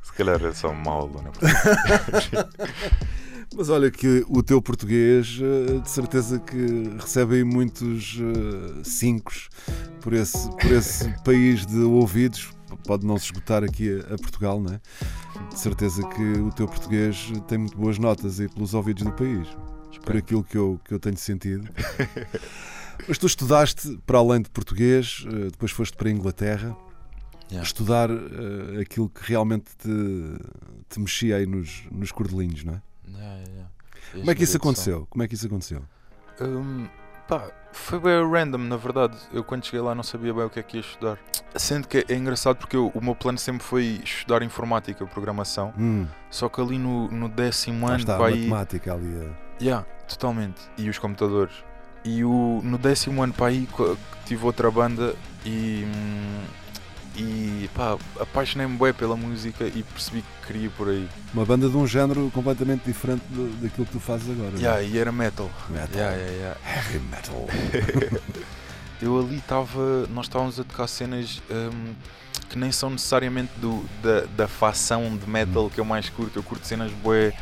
[0.00, 1.32] Se calhar é só mau aluno.
[3.56, 9.50] Mas olha que o teu português, eh, de certeza que recebe aí muitos eh, cincos
[10.00, 12.50] por esse, por esse país de ouvidos.
[12.86, 14.80] Pode não se esgotar aqui a, a Portugal, não é?
[15.52, 19.48] De certeza que o teu português tem muito boas notas aí pelos ouvidos do país.
[20.00, 21.68] Por aquilo que eu, que eu tenho sentido.
[23.08, 26.76] Mas tu estudaste, para além de português, eh, depois foste para a Inglaterra,
[27.50, 27.66] Yeah.
[27.66, 29.88] estudar eh, aquilo que realmente te,
[30.88, 32.82] te mexia aí nos, nos cordelinhos, não é?
[34.12, 35.06] Como é que isso aconteceu?
[35.10, 35.82] Como é que isso aconteceu?
[36.40, 36.88] Hum,
[37.28, 39.16] pá, foi bem random, na verdade.
[39.32, 41.18] Eu quando cheguei lá não sabia bem o que é que ia estudar.
[41.56, 45.72] Sendo que é engraçado porque eu- o meu plano sempre foi estudar informática, programação.
[45.78, 49.14] Hum, Só que ali no, no décimo ano, está a pá, aí- matemática ali.
[49.30, 50.60] a- Yeah, totalmente.
[50.78, 51.52] E os computadores.
[52.04, 53.68] E o, no décimo ano para aí
[54.24, 55.14] tive outra banda
[55.46, 55.84] e.
[55.86, 56.40] hum,
[57.16, 61.06] E pá, apaixonei-me bem pela música e percebi que queria por aí.
[61.34, 64.50] Uma banda de um género completamente diferente do- daquilo que tu fazes agora.
[64.50, 64.60] não é?
[64.62, 65.50] Yeah, e era metal.
[65.68, 65.88] Metal.
[65.94, 66.60] Yeah, yeah, yeah.
[66.64, 67.46] Heavy metal.
[69.02, 70.06] Eu ali estava.
[70.10, 71.92] Nós estávamos a tocar cenas hum,
[72.48, 76.38] que nem são necessariamente do, da, da facção de metal que eu mais curto.
[76.38, 77.32] Eu curto cenas bué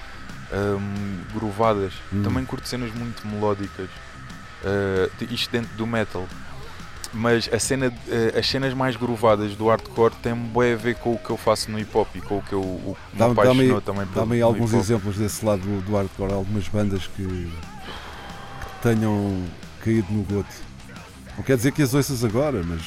[0.53, 1.93] hum, grovadas.
[2.13, 2.23] Hum.
[2.23, 3.89] Também curto cenas muito melódicas.
[4.63, 6.27] Uh, isto dentro do metal.
[7.13, 11.15] Mas a cena, uh, as cenas mais grovadas do hardcore têm bué a ver com
[11.15, 13.31] o que eu faço no hip hop e com o que eu o que me
[13.33, 17.51] apaixonou também pelo- Dá-me alguns exemplos desse lado do, do hardcore, algumas bandas que, que
[18.83, 19.43] tenham
[19.85, 20.55] caído no goto.
[21.37, 22.81] Não quer dizer que as ouças agora, mas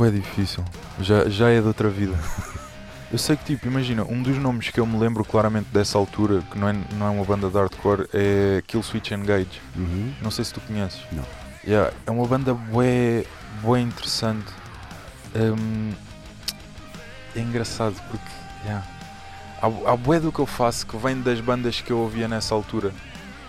[0.00, 0.64] eh, É difícil.
[1.00, 2.14] Já, já é de outra vida.
[3.10, 6.42] Eu sei que, tipo, imagina, um dos nomes que eu me lembro claramente dessa altura,
[6.52, 9.62] que não é, não é uma banda de hardcore, é Kill Switch Engage.
[9.74, 10.12] uhum.
[10.20, 11.00] Não sei se tu conheces.
[11.10, 11.24] Não.
[11.68, 13.24] Yeah, é uma banda bué,
[13.62, 14.46] bué interessante.
[15.36, 15.92] Hum,
[17.36, 18.24] é engraçado porque
[18.64, 18.86] yeah,
[19.60, 22.54] há, há bué do que eu faço que vem das bandas que eu ouvia nessa
[22.54, 22.90] altura.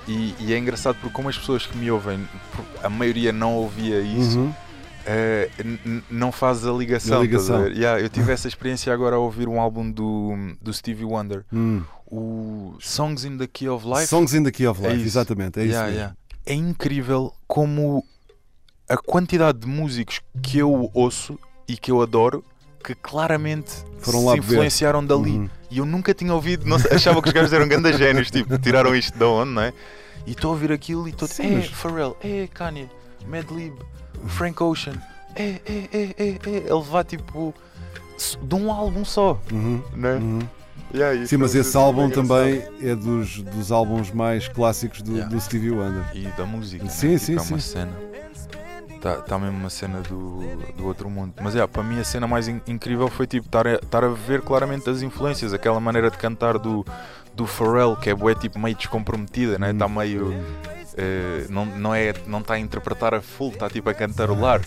[0.08, 2.28] E, e é engraçado porque como as pessoas que me ouvem,
[2.84, 4.54] a maioria não ouvia isso, Uhum.
[5.86, 7.20] n- não fazes a ligação.
[7.20, 7.68] A ligação.
[7.68, 11.84] Yeah, eu tive essa experiência agora a ouvir um álbum do, do Stevie Wonder, Hum.
[12.12, 14.08] o Songs in the Key of Life.
[14.08, 15.08] Songs in the Key of É Life, isso.
[15.18, 16.00] exatamente, é isso Yeah, mesmo.
[16.00, 16.16] yeah.
[16.50, 18.04] É incrível como
[18.90, 22.44] a quantidade de músicos que eu ouço e que eu adoro
[22.84, 25.32] que claramente Foram se influenciaram dali.
[25.32, 25.50] Uhum.
[25.70, 28.96] E eu nunca tinha ouvido, não achava que os gajos eram grandes génios, tipo, tiraram
[28.96, 29.74] isto de onde, não é?
[30.26, 32.90] E estou a ouvir aquilo e estou é mas- Pharrell, é Kanye,
[33.28, 33.76] Madlib,
[34.28, 34.96] Frank Ocean,
[35.36, 37.54] é, é, é, é, é, ele vai tipo
[38.42, 39.84] de um álbum só, Uhum.
[39.96, 40.16] né?
[40.16, 40.40] Uhum.
[40.94, 45.12] Yeah, isso Sim, mas é esse álbum também é dos, dos álbuns mais clássicos do,
[45.14, 45.34] Yeah.
[45.34, 46.04] do Stevie Wonder.
[46.16, 46.90] E da música, né?
[46.90, 47.60] Sim, Tipo, sim, é uma sim.
[47.60, 47.92] cena.
[48.96, 50.40] Está tá mesmo uma cena do,
[50.76, 51.34] do outro mundo.
[51.42, 54.10] Mas é, para mim a cena mais in- incrível foi tipo estar a, estar a
[54.10, 56.86] ver claramente as influências, aquela maneira de cantar do,
[57.34, 59.72] do Pharrell, que é bué, tipo meio descomprometida, né?
[59.72, 60.34] Está meio.
[60.98, 64.62] Eh, não não é não está a interpretar a full, está tipo a cantarolar.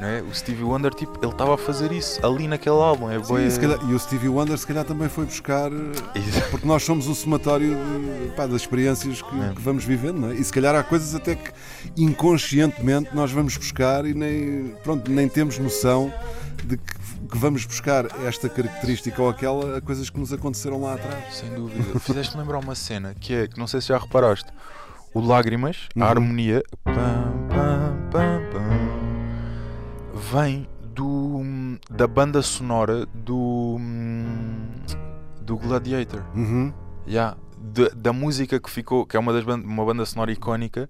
[0.00, 0.22] Né?
[0.30, 3.10] O Stevie Wonder, tipo, ele estava a fazer isso ali naquele álbum.
[3.10, 5.68] É Sim, e, calhar- e o Stevie Wonder se calhar também foi buscar,
[6.50, 9.52] porque nós somos o somatório de- pá, das experiências que, É.
[9.54, 10.34] que vamos vivendo, não é?
[10.34, 11.50] E se calhar há coisas até que
[11.96, 16.12] inconscientemente nós vamos buscar e nem, pronto, nem temos noção
[16.64, 16.94] de que,
[17.30, 21.34] que vamos buscar esta característica ou aquela a coisas que nos aconteceram lá atrás.
[21.36, 21.98] Sem dúvida.
[22.00, 24.48] Fizeste lembrar uma cena que é, que não sei se já reparaste,
[25.14, 26.02] o Lágrimas, Uhum.
[26.04, 26.92] a harmonia, pam,
[28.10, 28.80] pam,
[30.32, 31.42] vem do,
[31.90, 33.78] da banda sonora do,
[35.40, 36.22] do Gladiator.
[36.34, 36.72] Uhum.
[37.06, 40.88] Yeah, da, da música que ficou, que é uma, das uma banda sonora icónica,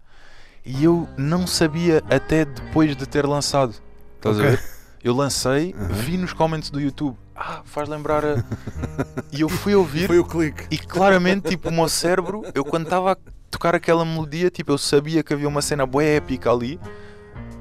[0.65, 3.75] e eu não sabia até depois de ter lançado.
[4.17, 4.47] Estás Ok.
[4.47, 4.63] a ver?
[5.03, 5.89] Eu lancei, Uhum.
[5.89, 8.45] vi nos comments do YouTube, ah, faz lembrar a.
[9.33, 10.67] e eu fui ouvir, Foi o clique.
[10.71, 13.17] e claramente, tipo, o meu cérebro, eu quando estava a
[13.51, 16.79] tocar aquela melodia, tipo, eu sabia que havia uma cena bué épica ali.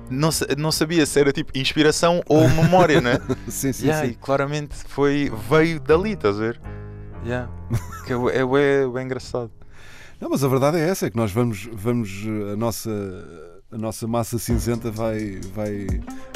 [0.09, 3.19] Não, não sabia se era tipo inspiração ou memória, né?
[3.47, 4.13] Sim, sim, Yeah, sim.
[4.13, 6.61] e claramente foi, veio dali, estás a ver?
[7.25, 7.49] Yeah.
[8.05, 9.51] Que é, é, bué engraçado.
[10.19, 12.09] Não, mas a verdade é essa, é que nós vamos, vamos
[12.51, 12.89] a nossa
[13.71, 15.85] a nossa massa cinzenta vai, vai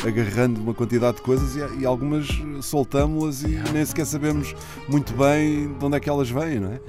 [0.06, 2.28] agarrando uma quantidade de coisas e, e algumas
[2.62, 4.56] soltamos-las e nem sequer sabemos
[4.88, 6.80] muito bem de onde é que elas vêm, não é?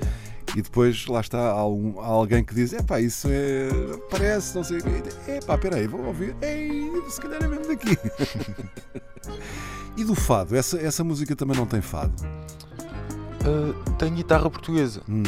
[0.57, 3.69] E depois lá está um- há alguém que diz: é pá, isso é.
[4.11, 5.03] parece, não sei o quê.
[5.27, 6.37] É pá, peraí, vou ouvir.
[6.41, 7.99] Ei, se calhar é mesmo daqui.
[9.97, 10.57] e do fado?
[10.57, 12.15] Essa, essa música também não tem fado.
[13.45, 15.23] Ah, tem guitarra portuguesa Hum.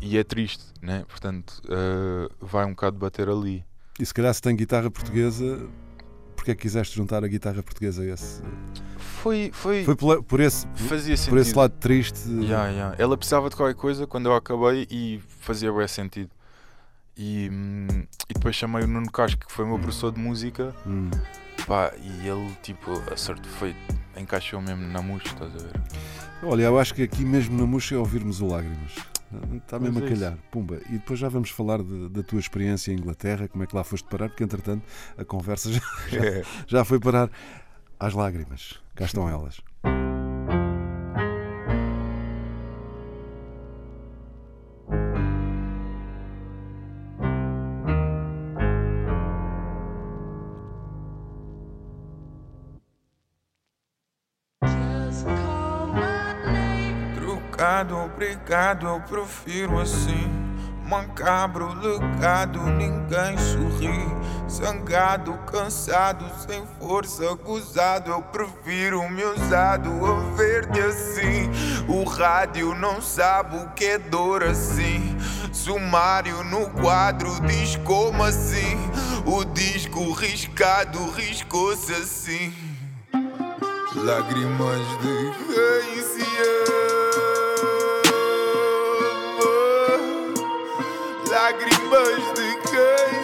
[0.00, 1.04] e é triste, né?
[1.08, 3.64] Portanto, ah, vai um bocado bater ali.
[4.00, 5.68] E se calhar se tem guitarra portuguesa,
[6.34, 8.42] porque é que quiseste juntar a guitarra portuguesa a esse?
[9.22, 11.30] Foi, foi, Foi por, por esse, fazia sentido.
[11.34, 12.28] por esse lado triste.
[12.44, 12.94] Ya, ya.
[12.98, 16.30] Ela precisava de qualquer coisa quando eu acabei e fazia bem sentido.
[17.16, 17.86] E, hum,
[18.28, 21.08] e depois chamei o Nuno Casco, que foi o meu professor de música, Hum.
[21.68, 23.76] pá, e ele, tipo, acertou, foi,
[24.16, 25.80] encaixou mesmo na música, estás a ver?
[26.42, 28.92] Olha, eu acho que aqui mesmo na Muxa é ouvirmos o Lágrimas.
[29.56, 30.38] Está mesmo Mas a é calhar.
[30.50, 30.78] Pumba.
[30.88, 33.84] E depois já vamos falar de- da tua experiência em Inglaterra, como é que lá
[33.84, 34.82] foste parar, porque entretanto
[35.16, 35.80] a conversa já,
[36.10, 36.20] já,
[36.66, 37.30] já foi parar
[38.00, 38.81] às lágrimas.
[38.94, 39.60] Cá estão elas.
[57.14, 60.41] Trocado, obrigado, eu prefiro assim.
[60.92, 64.12] Macabro, legado, ninguém sorri.
[64.46, 68.10] Zangado, cansado, sem força, gozado.
[68.10, 71.50] Eu prefiro me usado a ver-te assim.
[71.88, 75.16] O rádio não sabe o que é dor assim.
[75.50, 78.76] Sumário no quadro diz como assim.
[79.24, 82.52] O disco riscado riscou-se assim.
[83.94, 86.81] Lágrimas de quem
[91.42, 93.21] Lágrimas de quem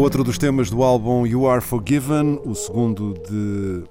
[0.00, 3.84] outro dos temas do álbum You Are Forgiven, o segundo de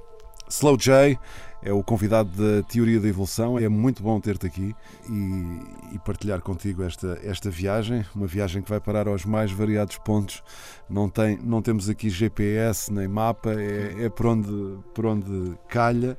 [0.50, 1.20] Slow J.
[1.62, 3.60] É o convidado da Teoria da Evolução.
[3.60, 4.76] É muito bom ter-te aqui
[5.10, 8.06] e, e partilhar contigo esta, esta viagem.
[8.16, 10.42] Uma viagem que vai parar aos mais variados pontos.
[10.90, 16.18] Não, tem, não temos aqui GPS nem mapa, é, é por, onde, por onde calha.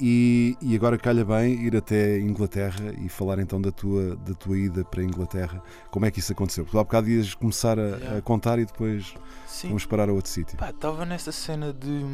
[0.00, 4.56] E, e agora calha bem ir até Inglaterra e falar então da tua, da tua
[4.56, 5.62] ida para a Inglaterra.
[5.90, 6.64] Como é que isso aconteceu?
[6.64, 9.14] Porque há bocado ias começar a, a contar e depois
[9.46, 10.56] Sim, vamos parar a outro sítio.
[10.64, 12.04] estava nessa cena de.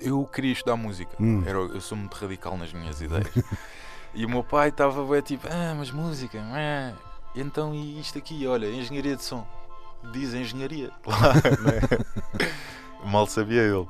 [0.00, 1.42] Eu queria estudar música, Hum.
[1.46, 3.32] Era, eu sou muito radical nas minhas ideias.
[4.14, 6.92] e o meu pai estava tipo, ah, mas música, ah.
[7.34, 9.46] então e isto aqui, olha, engenharia de som.
[10.12, 11.80] Diz engenharia, claro, né?
[13.04, 13.86] Mal sabia ele.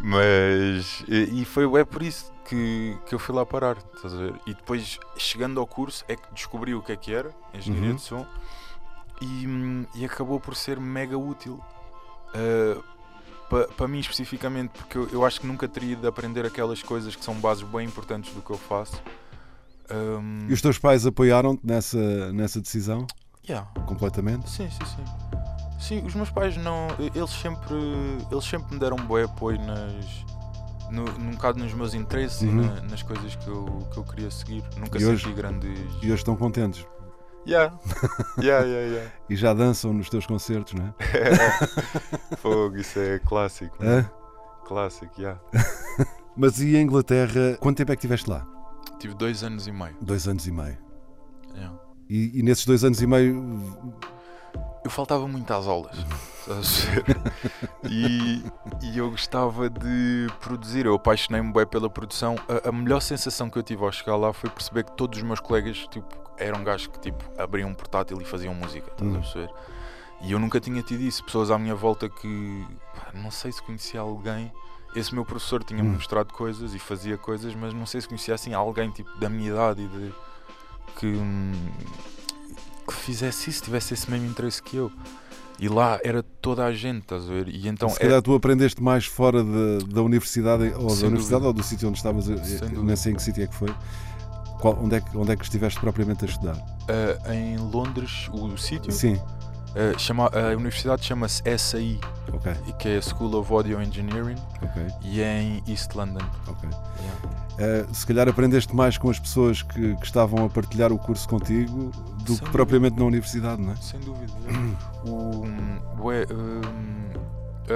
[0.00, 1.02] Mas.
[1.08, 3.76] E e foi é por isso que, que eu fui lá parar?
[4.46, 7.96] E depois, chegando ao curso, é que descobri o que é que era, engenharia Uhum.
[7.96, 8.26] de som,
[9.20, 11.60] e, hum, e acabou por ser mega útil.
[12.34, 12.97] uh,
[13.76, 17.24] para mim especificamente, porque eu, eu acho que nunca teria de aprender aquelas coisas que
[17.24, 19.00] são bases bem importantes do que eu faço.
[19.90, 23.06] Um, E os teus pais apoiaram-te nessa, nessa decisão
[23.48, 23.66] yeah.
[23.86, 24.48] completamente?
[24.50, 25.04] Sim, sim, sim.
[25.80, 26.88] Sim, os meus pais não.
[27.14, 27.74] Eles sempre,
[28.30, 30.04] eles sempre me deram um bom apoio nas.
[30.90, 32.62] No, num bocado nos meus interesses Uhum.
[32.62, 34.64] e na- nas coisas que eu, que eu queria seguir.
[34.76, 35.78] Nunca E hoje- senti grandes.
[36.02, 36.84] E hoje estão contentes.
[37.46, 37.78] Yeah.
[38.38, 39.12] yeah, yeah, yeah.
[39.30, 40.94] E já dançam nos teus concertos, não é?
[42.36, 43.76] Fogo, isso é clássico.
[43.80, 44.10] Hã?
[44.66, 45.40] Clássico, yeah.
[46.36, 47.56] Mas e a Inglaterra?
[47.58, 48.46] Quanto tempo é que estiveste lá?
[48.98, 49.96] Tive dois anos e meio.
[50.00, 50.78] Dois anos e meio.
[51.54, 51.78] Yeah.
[52.08, 53.62] E, e nesses dois anos e meio.
[54.84, 55.96] Eu faltava muito às aulas.
[56.40, 57.04] estás a ver?
[57.90, 58.42] e,
[58.82, 60.86] e eu gostava de produzir.
[60.86, 62.36] Eu apaixonei-me bem pela produção.
[62.64, 65.24] A, a melhor sensação que eu tive ao chegar lá foi perceber que todos os
[65.24, 66.06] meus colegas tipo,
[66.38, 68.90] eram gajos que tipo, abriam um portátil e faziam música.
[68.90, 69.20] Estás a Hum.
[69.20, 69.50] perceber?
[70.22, 71.22] E eu nunca tinha tido isso.
[71.24, 74.50] Pessoas à minha volta que pá, não sei se conhecia alguém.
[74.96, 75.94] Esse meu professor tinha-me Hum.
[75.94, 79.50] mostrado coisas e fazia coisas, mas não sei se conhecia assim alguém tipo, da minha
[79.50, 80.14] idade e de,
[80.96, 81.52] que, hum,
[82.88, 84.90] que fizesse isso, tivesse esse mesmo interesse que eu.
[85.60, 87.48] E lá era toda a gente, estás a ver?
[87.48, 91.08] E então se é- calhar tu aprendeste mais fora de- da universidade, ou da Sem
[91.08, 91.46] universidade dúvida.
[91.48, 92.82] ou do sítio onde estavas, eh, dúvida.
[92.82, 93.74] nem sei em que sítio é que foi.
[94.60, 96.56] Qual- onde, é que, onde é que estiveste propriamente a estudar?
[96.88, 99.20] ah, em Londres, o sítio, Sim.
[99.74, 102.00] Uh, chama, a universidade chama-se SAI,
[102.32, 106.24] Ok, e que é a School of Audio Engineering, ok, e é em East London.
[106.46, 106.68] ok.
[106.68, 107.38] Yeah.
[107.58, 111.28] Eh, se calhar aprendeste mais com as pessoas que, que estavam a partilhar o curso
[111.28, 111.90] contigo
[112.24, 113.76] do Sem que propriamente na universidade, não é?
[113.76, 114.32] Sem dúvida.
[115.04, 115.44] o,
[115.96, 117.10] bué, hum,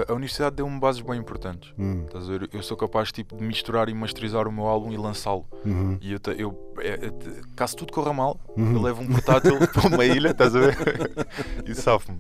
[0.09, 1.73] a, a universidade deu-me bases bem importantes.
[1.79, 2.49] Hum, Estás a ver?
[2.53, 5.47] Eu sou capaz tipo, de misturar e masterizar o meu álbum e lançá-lo.
[5.65, 7.13] uhum, E eu, eu é- é-
[7.57, 8.75] caso tudo corra mal, Uhum.
[8.75, 10.77] eu levo um portátil para uma ilha, estás a ver?
[11.67, 12.19] e safo-me.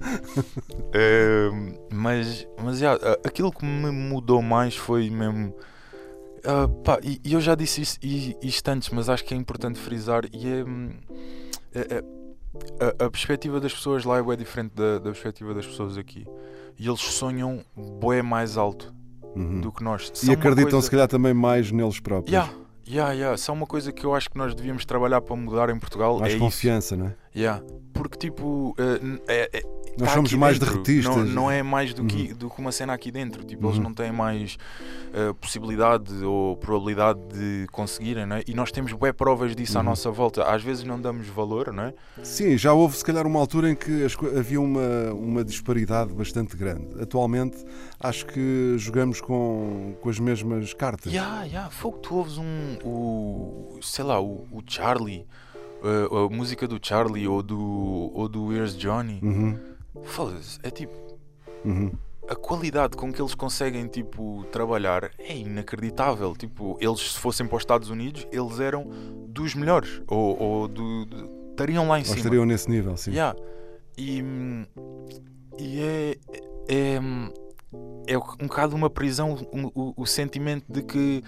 [0.94, 5.54] Ehm, mas, mas yeah, aquilo que me mudou mais foi mesmo.
[6.44, 9.36] ah, pá, e, e eu já disse isso, i- isto antes, mas acho que é
[9.36, 10.24] importante frisar.
[10.32, 10.64] E é.
[10.64, 10.90] hum,
[11.74, 12.04] é-
[13.00, 16.26] a, a perspectiva das pessoas lá é diferente da, da perspectiva das pessoas aqui.
[16.78, 18.92] E eles sonham bué mais alto
[19.34, 19.60] uhum.
[19.60, 20.10] do que nós.
[20.14, 22.32] E São uma acreditam coisa- se calhar também mais neles próprios.
[22.32, 22.52] Yeah,
[22.88, 23.36] yeah, yeah.
[23.36, 26.34] Só uma coisa que eu acho que nós devíamos trabalhar para mudar em Portugal mais
[26.34, 27.08] é confiança, não é?
[27.08, 27.16] isso.
[27.38, 27.62] Yeah.
[27.92, 29.20] Porque tipo, eh,
[29.52, 29.62] é- é-
[29.99, 30.82] Nós tá somos mais dentro.
[30.82, 31.16] derretistas.
[31.16, 32.34] Não, não é mais do que, Uhum.
[32.36, 33.45] do que uma cena aqui dentro.
[33.45, 33.82] Tipo, eles Uhum.
[33.84, 34.57] não têm mais
[35.14, 38.43] eh, possibilidade ou probabilidade de conseguirem, não é?
[38.47, 39.88] E nós temos bué provas disso à Uhum.
[39.88, 40.45] nossa volta.
[40.45, 41.95] Às vezes não damos valor, não é?
[42.22, 46.57] Sim, já houve se calhar uma altura em que as havia uma, uma disparidade bastante
[46.57, 46.88] grande.
[47.01, 47.62] Atualmente
[48.01, 51.12] acho que jogamos com, com as mesmas cartas.
[51.12, 51.68] Yeah, yeah.
[51.70, 52.78] Fogo, tu ouves um.
[52.84, 55.26] O, sei lá, o, o Charlie.
[55.84, 57.61] eh, a música do Charlie ou do,
[58.14, 59.18] ou do Here's Johnny.
[59.22, 59.59] Uhum,
[60.05, 60.93] Foda-se, é tipo.
[61.64, 61.93] uhum.
[62.28, 66.34] a qualidade com que eles conseguem tipo trabalhar é inacreditável.
[66.36, 68.86] Tipo, eles se fossem para os Estados Unidos, eles eram
[69.28, 72.16] dos melhores ou, ou do, do- estariam lá em Ou cima.
[72.18, 73.11] estariam nesse nível, sim.
[73.12, 73.38] Yeah.
[73.99, 74.22] E,
[75.59, 76.16] e é,
[76.68, 77.01] é
[78.07, 81.22] é um bocado uma prisão um- o, o sentimento de que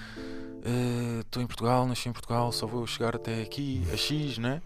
[0.64, 4.60] eh, estou em Portugal, nasci em Portugal, só vou chegar até aqui, a X, né?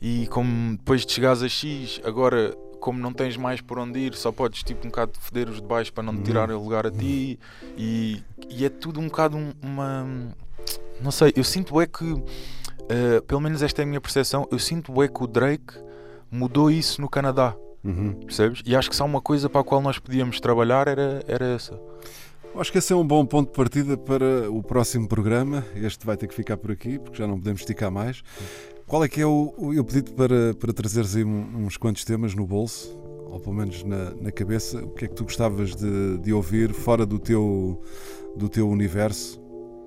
[0.00, 4.14] E como depois de chegares a X, agora como não tens mais por onde ir,
[4.14, 6.86] só podes tipo um bocado foder os de baixo para não te tirarem o lugar
[6.86, 7.38] a ti
[7.76, 10.06] e, e é tudo um bocado um- uma
[11.00, 12.04] não sei, eu sinto é que
[12.88, 15.74] eh, pelo menos esta é a minha percepção, eu sinto é que o Drake
[16.30, 17.54] mudou isso no Canadá,
[17.84, 18.12] Uhum.
[18.14, 18.60] percebes?
[18.66, 21.78] E acho que há uma coisa para a qual nós podíamos trabalhar era, era essa.
[22.56, 25.64] Acho que esse é um bom ponto de partida para o próximo programa.
[25.76, 28.22] Este vai ter que ficar por aqui, porque já não podemos esticar mais.
[28.88, 29.52] Qual é que é o.
[29.56, 32.90] o- Eu pedi-te para, para trazeres aí uns quantos temas no bolso,
[33.30, 34.78] ou pelo menos na, na cabeça.
[34.82, 37.80] O que é que tu gostavas de, de ouvir fora do teu,
[38.34, 39.38] do teu universo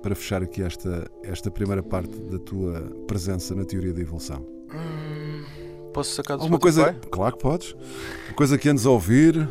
[0.02, 4.46] para fechar aqui esta, esta primeira parte da tua presença na teoria da evolução?
[4.72, 5.42] Hum,
[5.92, 6.94] posso sacar do Alguma coisa.
[7.10, 7.74] Claro que podes.
[8.28, 9.48] Uma coisa que andes a ouvir,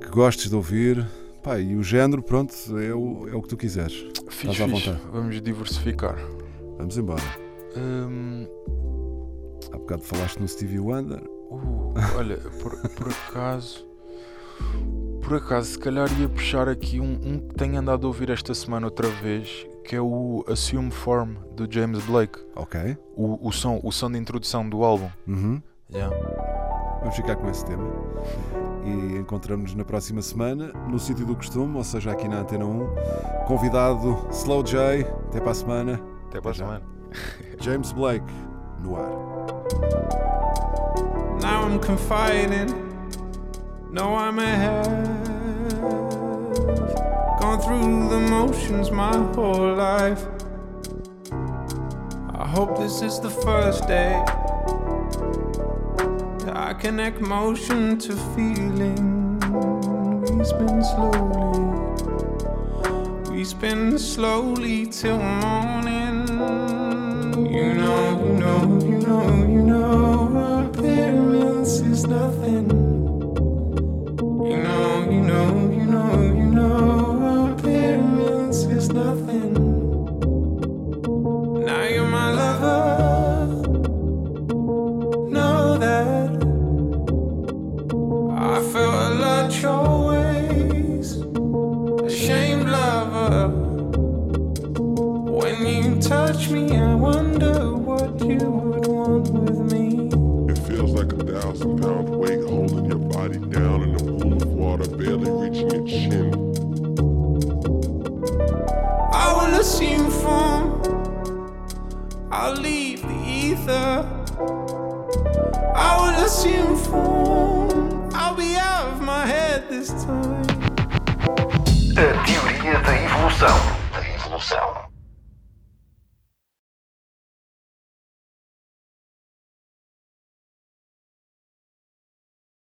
[0.00, 1.06] que gostes de ouvir.
[1.42, 3.94] Pá, e o género, pronto, é o, é o que tu quiseres.
[4.28, 5.00] Fixe, Estás à vontade.
[5.10, 6.18] Vamos diversificar.
[6.76, 7.22] Vamos embora.
[7.76, 8.46] Hum,
[9.72, 11.22] Há bocado falaste no Stevie Wonder.
[11.50, 13.86] uh, olha, por, por acaso.
[15.22, 18.52] Por acaso, se calhar ia puxar aqui um, um que tenho andado a ouvir esta
[18.52, 22.38] semana outra vez, que é o Assume Form do James Blake.
[22.56, 22.96] Ok.
[23.14, 25.08] O, o, som, o som de introdução do álbum.
[25.28, 25.62] Uhum.
[25.92, 26.14] Yeah.
[27.00, 27.84] Vamos ficar com esse tema.
[28.84, 33.44] E encontramos-nos na próxima semana, no sítio do costume, ou seja, aqui na Antena 1.
[33.46, 35.02] Convidado Slow J.
[35.28, 36.00] Até para a semana.
[36.26, 36.99] Até para a semana.
[37.60, 38.22] James Blake,
[38.82, 39.10] Noir.
[41.40, 42.68] Now I'm confiding.
[43.90, 44.86] No, I'm ahead.
[47.40, 50.24] Gone through the motions my whole life.
[52.34, 54.22] I hope this is the first day.
[56.44, 59.38] that I connect motion to feeling.
[60.38, 61.60] We spin slowly.
[63.30, 66.79] We spin slowly till morning.
[67.50, 72.69] You know, you know, you know, you know, appearance is nothing.